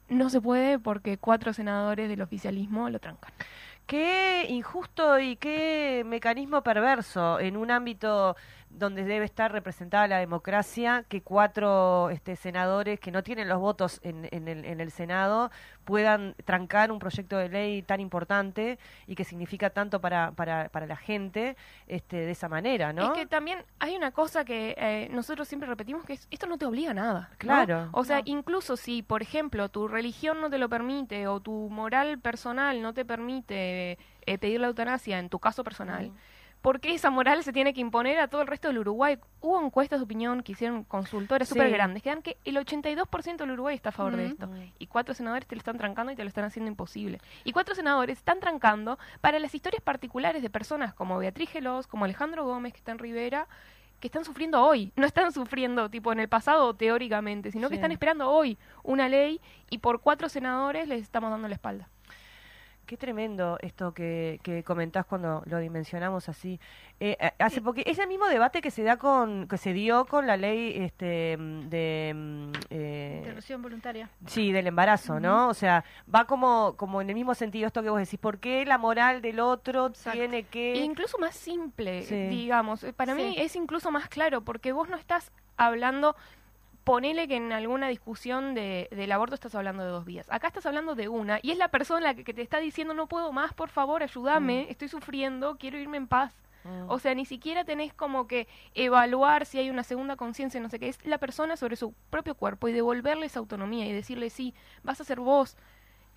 [0.09, 3.32] No se puede porque cuatro senadores del oficialismo lo trancan.
[3.86, 8.36] Qué injusto y qué mecanismo perverso en un ámbito
[8.71, 14.01] donde debe estar representada la democracia, que cuatro este, senadores que no tienen los votos
[14.03, 15.51] en, en, el, en el Senado
[15.85, 20.87] puedan trancar un proyecto de ley tan importante y que significa tanto para, para, para
[20.87, 21.57] la gente
[21.87, 23.07] este, de esa manera, ¿no?
[23.07, 26.59] Es que también hay una cosa que eh, nosotros siempre repetimos, que es, esto no
[26.59, 27.29] te obliga a nada.
[27.33, 27.39] ¿no?
[27.39, 27.89] Claro.
[27.93, 32.19] O sea, incluso si, por ejemplo, tu religión no te lo permite o tu moral
[32.19, 36.12] personal no te permite eh, pedir la eutanasia en tu caso personal,
[36.63, 39.19] ¿por qué esa moral se tiene que imponer a todo el resto del Uruguay?
[39.41, 41.55] Hubo encuestas de opinión que hicieron consultoras Sí.
[41.55, 44.49] súper grandes, que dan que el 82% del Uruguay está a favor de esto.
[44.79, 47.21] Y cuatro senadores te lo están trancando y te lo están haciendo imposible.
[47.45, 52.05] Y cuatro senadores están trancando para las historias particulares de personas como Beatriz Gelos, como
[52.05, 53.47] Alejandro Gómez, que está en Rivera,
[54.01, 54.93] que están sufriendo hoy.
[54.97, 59.41] No están sufriendo tipo en el pasado teóricamente, sino que están esperando hoy una ley
[59.71, 61.89] y por cuatro senadores les estamos dando la espalda.
[62.89, 66.59] Qué tremendo esto que, que comentás cuando lo dimensionamos así.
[67.01, 70.26] Eh, hace porque es el mismo debate que se da con que se dio con
[70.26, 74.09] la ley este mm, de mm, eh, Interrupción voluntaria.
[74.24, 75.49] sí del embarazo, ¿no?
[75.51, 78.18] O sea, va como como en el mismo sentido esto que vos decís.
[78.18, 80.18] ¿Por qué la moral del otro Exacto.
[80.18, 82.14] tiene E que incluso más simple, Sí.
[82.28, 82.84] digamos.
[82.84, 86.16] Eh, Para mí es incluso más claro, porque vos no estás hablando,
[86.89, 90.26] ponele que en alguna discusión de, del aborto estás hablando de dos vías.
[90.30, 93.09] Acá estás hablando de una, y es la persona que, que te está diciendo, no
[93.09, 96.32] puedo más, por favor, ayúdame, estoy sufriendo, quiero irme en paz.
[96.64, 96.89] Mm.
[96.89, 100.78] O sea, ni siquiera tenés como que evaluar si hay una segunda conciencia, no sé
[100.78, 100.89] qué.
[100.89, 104.99] Es la persona sobre su propio cuerpo y devolverle esa autonomía y decirle, sí, vas
[105.03, 105.59] a ser vos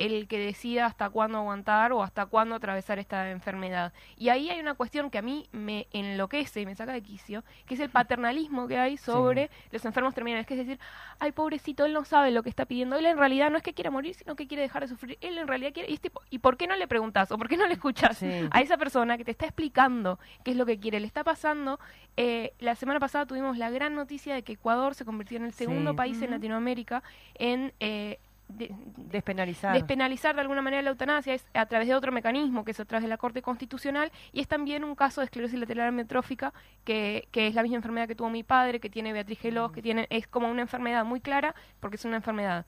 [0.06, 3.94] el que decida hasta cuándo aguantar o hasta cuándo atravesar esta enfermedad.
[4.18, 7.44] Y ahí hay una cuestión que a mí me enloquece y me saca de quicio,
[7.66, 10.46] que es el paternalismo que hay sobre los enfermos terminales.
[10.48, 10.80] Que es decir,
[11.20, 12.96] ay, pobrecito, él no sabe lo que está pidiendo.
[12.98, 15.18] Él en realidad no es que quiera morir, sino que quiere dejar de sufrir.
[15.22, 15.90] Él en realidad quiere...
[15.90, 18.18] Y, es tipo, ¿y por qué no le preguntas o por qué no le escuchas
[18.18, 18.48] Sí.
[18.52, 21.00] a esa persona que te está explicando qué es lo que quiere?
[21.00, 21.80] Le está pasando...
[22.18, 25.54] eh, la semana pasada tuvimos la gran noticia de que Ecuador se convirtió en el
[25.54, 25.98] segundo Sí.
[25.98, 26.32] país en.
[26.32, 27.04] Latinoamérica
[27.36, 27.74] en...
[27.80, 28.20] eh,
[28.58, 29.74] de- despenalizar?
[29.74, 32.86] despenalizar de alguna manera la eutanasia es a través de otro mecanismo que es a
[32.86, 37.28] través de la Corte Constitucional y es también un caso de esclerosis lateral amiotrófica que,
[37.32, 40.08] que es la misma enfermedad que tuvo mi padre, que tiene Beatriz Gelos, que tiene
[40.10, 42.66] es como una enfermedad muy clara porque es una enfermedad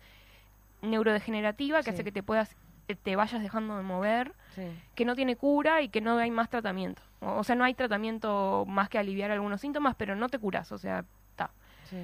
[0.82, 1.90] neurodegenerativa que Sí.
[1.92, 2.56] hace que te puedas
[2.90, 4.64] eh, te vayas dejando de mover, Sí.
[4.94, 7.02] que no tiene cura y que no hay más tratamiento.
[7.22, 10.70] O, o sea, no hay tratamiento más que aliviar algunos síntomas, pero no te curas,
[10.74, 11.50] o sea, está.
[11.90, 11.96] sí.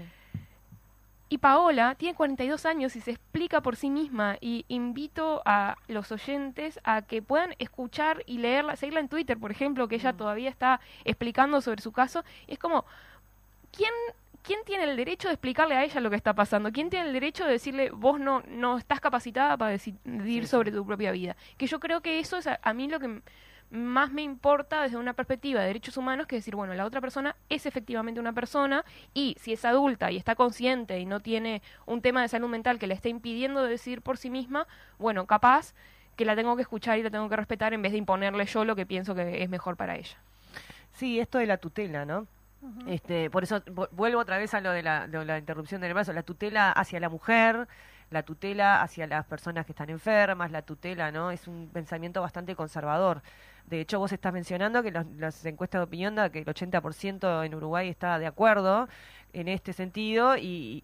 [1.31, 6.11] Y Paola tiene 42 años y se explica por sí misma y invito a los
[6.11, 10.49] oyentes a que puedan escuchar y leerla, seguirla en Twitter, por ejemplo, que ella todavía
[10.49, 12.23] está explicando sobre su caso.
[12.47, 12.83] Y es como,
[13.71, 13.91] ¿quién,
[14.41, 16.71] ¿quién tiene el derecho de explicarle a ella lo que está pasando?
[16.71, 20.83] ¿Quién tiene el derecho de decirle, vos no, no estás capacitada para decidir sobre tu
[20.83, 21.35] propia vida?
[21.57, 23.21] Que yo creo que eso es a, a mí lo que
[23.71, 27.35] más me importa desde una perspectiva de derechos humanos que decir, bueno, la otra persona
[27.49, 32.01] es efectivamente una persona y si es adulta y está consciente y no tiene un
[32.01, 34.65] tema de salud mental que le esté impidiendo de decidir por sí misma,
[34.97, 35.73] bueno, capaz
[36.15, 38.65] que la tengo que escuchar y la tengo que respetar en vez de imponerle yo
[38.65, 40.17] lo que pienso que es mejor para ella.
[40.93, 42.27] Sí, esto de la tutela, ¿no?
[42.87, 45.91] Este, por eso vu- vuelvo otra vez a lo de la, de la interrupción del
[45.91, 47.69] embarazo, la tutela hacia la mujer,
[48.09, 51.31] la tutela hacia las personas que están enfermas, la tutela, ¿no?
[51.31, 53.21] Es un pensamiento bastante conservador.
[53.69, 57.43] De hecho, vos estás mencionando que los- las encuestas de opinión da que el 80%
[57.43, 58.87] en Uruguay está de acuerdo
[59.33, 60.83] en este sentido y,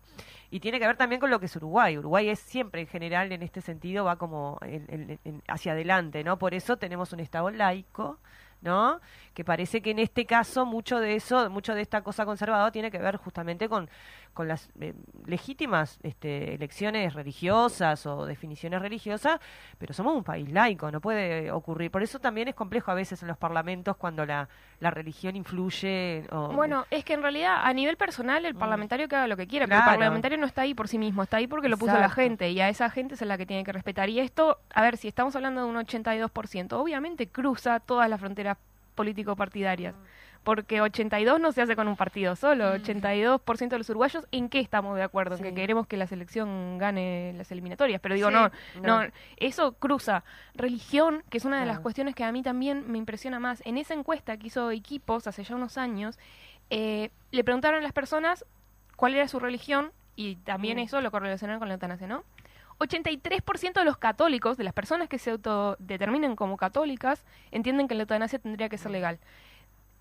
[0.52, 1.98] y tiene que ver también con lo que es Uruguay.
[1.98, 6.38] Uruguay es siempre en general en este sentido va como en- en- hacia adelante, ¿no?
[6.38, 8.20] Por eso tenemos un Estado laico,
[8.62, 9.00] ¿no?
[9.34, 12.92] Que parece que en este caso mucho de eso, mucho de esta cosa conservadora tiene
[12.92, 13.90] que ver justamente con,
[14.36, 14.94] con las eh,
[15.26, 19.40] legítimas este, elecciones religiosas o definiciones religiosas,
[19.80, 21.90] pero somos un país laico, no puede ocurrir.
[21.90, 24.48] Por eso también es complejo a veces en los parlamentos cuando la,
[24.80, 26.26] la religión influye.
[26.32, 29.48] O, Bueno, es que en realidad a nivel personal el parlamentario que haga lo que
[29.48, 29.84] quiera, pero Mm.
[29.86, 32.52] El parlamentario no está ahí por sí mismo, está ahí porque lo puso la gente
[32.52, 34.10] y a esa gente es a la que tiene que respetar.
[34.10, 38.58] Y esto, a ver, si estamos hablando de un 82%, obviamente cruza todas las fronteras
[38.96, 39.96] político-partidarias.
[40.46, 42.76] Porque 82 no se hace con un partido solo.
[42.76, 45.36] 82% de los uruguayos, ¿en qué estamos de acuerdo?
[45.36, 48.00] En que queremos que la selección gane las eliminatorias.
[48.00, 49.04] Pero digo, Sí, no, no.
[49.04, 50.24] no, eso cruza
[50.54, 53.62] religión, que es una de las cuestiones que a mí también me impresiona más.
[53.66, 56.18] En esa encuesta que hizo Equipos hace ya unos años,
[56.70, 58.46] eh, le preguntaron a las personas
[58.96, 60.82] cuál era su religión y también Mm.
[60.82, 62.24] eso lo correlacionaron con la eutanasia, ¿no?
[62.78, 68.02] 83% de los católicos, de las personas que se autodeterminen como católicas, entienden que la
[68.04, 69.18] eutanasia tendría que ser legal.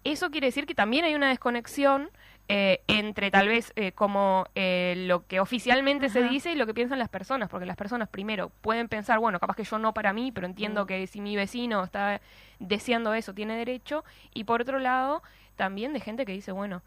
[0.05, 2.11] Eso quiere decir que también hay una desconexión
[2.47, 6.75] eh, entre tal vez eh, como eh, lo que oficialmente se dice y lo que
[6.75, 10.13] piensan las personas, porque las personas primero pueden pensar, bueno, capaz que yo no para
[10.13, 10.87] mí, pero entiendo Mm.
[10.87, 12.21] que si mi vecino está
[12.59, 15.23] deseando eso, tiene derecho, y por otro lado,
[15.57, 16.83] también de gente que dice, bueno,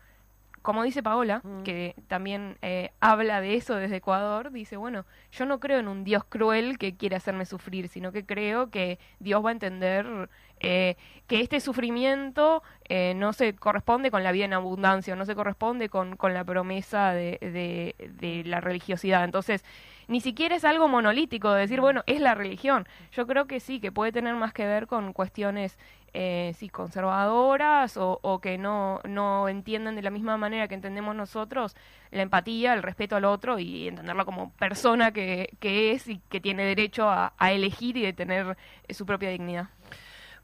[0.62, 1.64] como dice Paola, Mm.
[1.64, 6.04] que también eh, habla de eso desde Ecuador, dice, bueno, yo no creo en un
[6.04, 10.30] Dios cruel que quiere hacerme sufrir, sino que creo que Dios va a entender
[10.60, 10.96] eh,
[11.28, 15.90] que este sufrimiento eh, no se corresponde con la vida en abundancia, no se corresponde
[15.90, 19.24] con, con la promesa de, de- de la religiosidad.
[19.26, 19.64] Entonces,
[20.08, 22.88] ni siquiera es algo monolítico de decir, bueno, es la religión.
[23.12, 25.78] Yo creo que sí, que puede tener más que ver con cuestiones
[26.14, 31.14] eh, sí, conservadoras o, o que no, no entienden de la misma manera que entendemos
[31.16, 31.76] nosotros
[32.12, 36.40] la empatía, el respeto al otro y entenderla como persona que, que es y que
[36.40, 39.68] tiene derecho a, a elegir y de tener eh, su propia dignidad.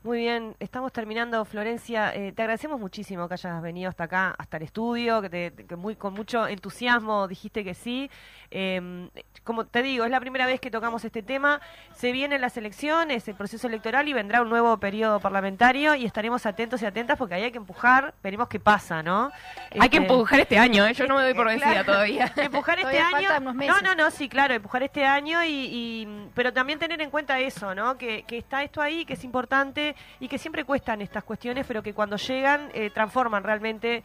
[0.03, 2.13] Muy bien, estamos terminando, Florencia.
[2.13, 5.77] Eh, te agradecemos muchísimo que hayas venido hasta acá, hasta el estudio, que, te- que
[5.77, 8.11] muy, con mucho entusiasmo dijiste que sí.
[8.51, 9.07] Eh,
[9.45, 11.61] como te digo, es la primera vez que tocamos este tema.
[11.95, 16.45] Se vienen las elecciones, el proceso electoral y vendrá un nuevo periodo parlamentario y estaremos
[16.45, 18.13] atentos y atentas porque ahí hay que empujar.
[18.21, 19.31] Veremos qué pasa, ¿no?
[19.71, 20.93] Hay que Este, empujar este año, ¿eh?
[20.93, 21.85] yo no me doy por vencida Claro.
[21.85, 22.25] todavía.
[22.35, 23.37] empujar este Todavía año.
[23.39, 23.83] unos No, meses.
[23.83, 27.73] no, no, sí, claro, empujar este año y, y- pero también tener en cuenta eso,
[27.73, 27.97] ¿no?
[27.97, 31.81] Que, que está esto ahí, que es importante y que siempre cuestan estas cuestiones, pero
[31.83, 34.03] que cuando llegan eh, transforman realmente,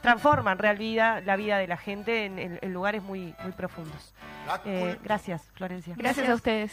[0.00, 4.14] transforman real vida, la vida de la gente en, en- en lugares muy, muy profundos.
[4.64, 5.94] Eh, gracias, Florencia.
[5.96, 6.72] Gracias a ustedes.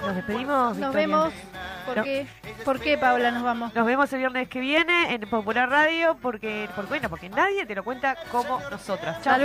[0.00, 0.76] Nos despedimos.
[0.76, 0.98] Nos Victoria.
[1.06, 1.34] vemos.
[1.86, 2.02] ¿Por No.
[2.04, 2.26] qué?
[2.64, 3.74] ¿Por qué, Paula, nos vamos?
[3.74, 7.74] Nos vemos el viernes que viene en Popular Radio porque, porque bueno, porque nadie te
[7.74, 9.22] lo cuenta como nosotras.
[9.22, 9.38] Chao,